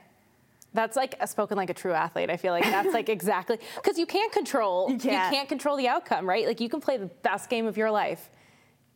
That's 0.73 0.97
like 0.97 1.15
a 1.21 1.27
spoken 1.27 1.57
like 1.57 1.71
a 1.71 1.75
true 1.75 1.93
athlete. 1.93 2.31
I 2.31 2.37
feel 2.37 2.53
like 2.53 2.65
that's 2.65 2.93
like 2.93 3.09
exactly 3.19 3.59
because 3.77 3.97
you 3.99 4.07
can't 4.07 4.33
control 4.33 4.91
You 4.91 4.99
can't. 4.99 5.49
control 5.49 5.77
the 5.77 5.87
outcome, 5.87 6.29
right? 6.29 6.47
Like 6.47 6.61
you 6.61 6.69
can 6.69 6.81
play 6.81 6.97
the 6.97 7.07
best 7.07 7.49
game 7.49 7.67
of 7.67 7.77
your 7.77 7.91
life 7.93 8.31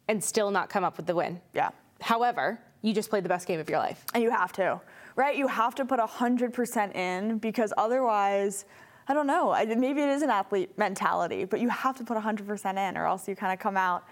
and 0.09 0.23
still 0.23 0.51
not 0.51 0.71
come 0.71 0.83
up 0.83 0.97
with 0.97 1.07
the 1.07 1.15
win. 1.15 1.41
Yeah. 1.55 1.71
However, 2.01 2.61
you 2.83 2.95
just 2.95 3.11
played 3.11 3.25
the 3.25 3.29
best 3.29 3.47
game 3.47 3.61
of 3.61 3.69
your 3.69 3.79
life. 3.79 4.05
And 4.15 4.23
you 4.23 4.31
have 4.31 4.53
to, 4.53 4.81
right? 5.17 5.37
You 5.37 5.49
have 5.49 5.75
to 5.77 5.85
put 5.85 5.99
100% 5.99 6.95
in 6.95 7.39
because 7.39 7.73
otherwise, 7.77 8.65
I 9.09 9.15
don't 9.15 9.27
know, 9.27 9.51
I- 9.51 9.65
maybe 9.65 10.03
it 10.03 10.11
is 10.11 10.23
an 10.23 10.31
athlete 10.31 10.77
mentality, 10.79 11.45
but 11.45 11.61
you 11.61 11.69
have 11.69 11.97
to 11.97 12.05
put 12.05 12.17
100% 12.17 12.79
in 12.79 12.97
or 12.97 13.07
else 13.07 13.29
you 13.29 13.35
kind 13.35 13.53
of 13.53 13.59
come 13.59 13.77
out, 13.77 14.05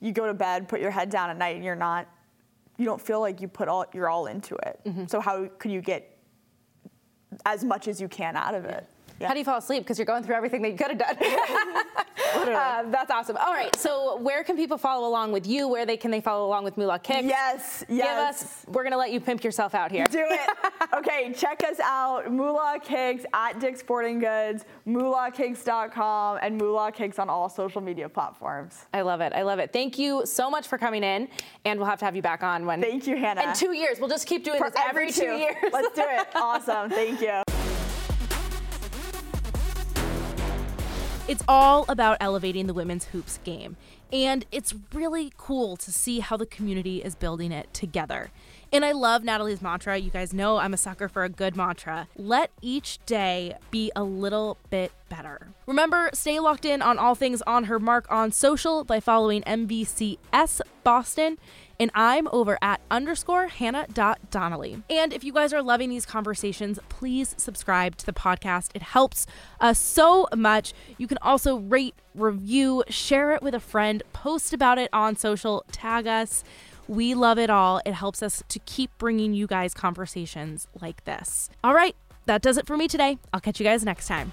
you 0.00 0.12
go 0.12 0.26
to 0.26 0.34
bed, 0.34 0.68
put 0.68 0.80
your 0.80 0.90
head 0.90 1.10
down 1.10 1.30
at 1.30 1.36
night, 1.36 1.56
and 1.56 1.64
you're 1.64 1.74
not, 1.74 2.06
you 2.76 2.84
don't 2.84 3.00
feel 3.00 3.20
like 3.20 3.40
you 3.40 3.48
put 3.48 3.66
all, 3.68 3.86
you're 3.92 4.08
all 4.08 4.26
into 4.26 4.54
it. 4.56 4.80
Mm-hmm. 4.84 5.06
So 5.06 5.20
how 5.20 5.46
could 5.58 5.70
you 5.70 5.80
get 5.80 6.16
as 7.44 7.64
much 7.64 7.88
as 7.88 8.00
you 8.00 8.08
can 8.08 8.36
out 8.36 8.54
of 8.54 8.64
it? 8.66 8.86
Yeah. 9.20 9.28
How 9.28 9.32
do 9.32 9.38
you 9.38 9.44
fall 9.44 9.58
asleep? 9.58 9.82
Because 9.82 9.98
you're 9.98 10.06
going 10.06 10.22
through 10.22 10.34
everything 10.34 10.62
that 10.62 10.70
you 10.72 10.76
could 10.76 11.00
have 11.00 11.18
done. 11.18 11.84
Uh, 12.36 12.82
that's 12.90 13.10
awesome. 13.10 13.36
All 13.36 13.52
right, 13.52 13.74
so 13.76 14.16
where 14.18 14.44
can 14.44 14.56
people 14.56 14.78
follow 14.78 15.08
along 15.08 15.32
with 15.32 15.46
you? 15.46 15.68
Where 15.68 15.86
they 15.86 15.96
can 15.96 16.10
they 16.10 16.20
follow 16.20 16.46
along 16.46 16.64
with 16.64 16.76
Moolah 16.76 16.98
Kicks? 16.98 17.26
Yes, 17.26 17.84
Give 17.88 17.98
yes. 17.98 18.42
us. 18.42 18.64
We're 18.68 18.84
gonna 18.84 18.96
let 18.96 19.10
you 19.10 19.20
pimp 19.20 19.42
yourself 19.42 19.74
out 19.74 19.90
here. 19.90 20.04
Do 20.10 20.24
it. 20.28 20.50
okay, 20.94 21.32
check 21.32 21.64
us 21.64 21.80
out. 21.80 22.30
Moolah 22.30 22.78
Kicks 22.82 23.24
at 23.32 23.58
Dick's 23.58 23.80
Sporting 23.80 24.18
Goods, 24.18 24.64
moolahkicks.com, 24.86 26.38
and 26.42 26.58
Moolah 26.58 26.92
Kicks 26.92 27.18
on 27.18 27.28
all 27.28 27.48
social 27.48 27.80
media 27.80 28.08
platforms. 28.08 28.86
I 28.92 29.02
love 29.02 29.20
it. 29.20 29.32
I 29.32 29.42
love 29.42 29.58
it. 29.58 29.72
Thank 29.72 29.98
you 29.98 30.24
so 30.26 30.50
much 30.50 30.68
for 30.68 30.78
coming 30.78 31.02
in, 31.02 31.28
and 31.64 31.78
we'll 31.78 31.88
have 31.88 31.98
to 32.00 32.04
have 32.04 32.16
you 32.16 32.22
back 32.22 32.42
on 32.42 32.66
when. 32.66 32.80
Thank 32.80 33.06
you, 33.06 33.16
Hannah. 33.16 33.42
In 33.42 33.54
two 33.54 33.72
years, 33.72 33.98
we'll 33.98 34.10
just 34.10 34.26
keep 34.26 34.44
doing 34.44 34.58
For 34.58 34.70
this 34.70 34.80
every, 34.88 35.10
two 35.10 35.36
years. 35.36 35.56
Let's 35.72 35.94
do 35.94 36.04
it. 36.06 36.28
Awesome. 36.36 36.90
Thank 36.90 37.20
you. 37.20 37.55
It's 41.28 41.42
all 41.48 41.84
about 41.88 42.18
elevating 42.20 42.68
the 42.68 42.74
women's 42.74 43.06
hoops 43.06 43.40
game. 43.42 43.76
And 44.12 44.46
it's 44.52 44.72
really 44.94 45.32
cool 45.36 45.76
to 45.78 45.90
see 45.90 46.20
how 46.20 46.36
the 46.36 46.46
community 46.46 47.02
is 47.02 47.16
building 47.16 47.50
it 47.50 47.74
together. 47.74 48.30
And 48.72 48.84
I 48.84 48.92
love 48.92 49.24
Natalie's 49.24 49.60
mantra. 49.60 49.98
You 49.98 50.10
guys 50.10 50.32
know 50.32 50.58
I'm 50.58 50.72
a 50.72 50.76
sucker 50.76 51.08
for 51.08 51.24
a 51.24 51.28
good 51.28 51.56
mantra. 51.56 52.06
Let 52.16 52.52
each 52.62 53.04
day 53.06 53.56
be 53.72 53.90
a 53.96 54.04
little 54.04 54.56
bit 54.70 54.92
better. 55.08 55.48
Remember, 55.66 56.10
stay 56.12 56.38
locked 56.38 56.64
in 56.64 56.80
on 56.80 56.96
all 56.96 57.16
things 57.16 57.42
on 57.42 57.64
her 57.64 57.80
mark 57.80 58.06
on 58.08 58.30
social 58.30 58.84
by 58.84 59.00
following 59.00 59.42
NBCS 59.42 60.60
Boston. 60.84 61.38
And 61.78 61.90
I'm 61.94 62.28
over 62.32 62.58
at 62.62 62.80
underscore 62.90 63.48
Hannah.Donnelly. 63.48 64.82
And 64.88 65.12
if 65.12 65.22
you 65.22 65.32
guys 65.32 65.52
are 65.52 65.62
loving 65.62 65.90
these 65.90 66.06
conversations, 66.06 66.78
please 66.88 67.34
subscribe 67.38 67.96
to 67.96 68.06
the 68.06 68.12
podcast. 68.12 68.70
It 68.74 68.82
helps 68.82 69.26
us 69.60 69.78
so 69.78 70.26
much. 70.34 70.72
You 70.96 71.06
can 71.06 71.18
also 71.20 71.58
rate, 71.58 71.94
review, 72.14 72.82
share 72.88 73.32
it 73.32 73.42
with 73.42 73.54
a 73.54 73.60
friend, 73.60 74.02
post 74.12 74.52
about 74.52 74.78
it 74.78 74.88
on 74.92 75.16
social, 75.16 75.64
tag 75.70 76.06
us. 76.06 76.44
We 76.88 77.14
love 77.14 77.38
it 77.38 77.50
all. 77.50 77.80
It 77.84 77.94
helps 77.94 78.22
us 78.22 78.42
to 78.48 78.58
keep 78.60 78.90
bringing 78.96 79.34
you 79.34 79.46
guys 79.46 79.74
conversations 79.74 80.68
like 80.80 81.04
this. 81.04 81.50
All 81.64 81.74
right, 81.74 81.96
that 82.26 82.42
does 82.42 82.56
it 82.56 82.66
for 82.66 82.76
me 82.76 82.88
today. 82.88 83.18
I'll 83.32 83.40
catch 83.40 83.60
you 83.60 83.64
guys 83.64 83.84
next 83.84 84.06
time. 84.06 84.32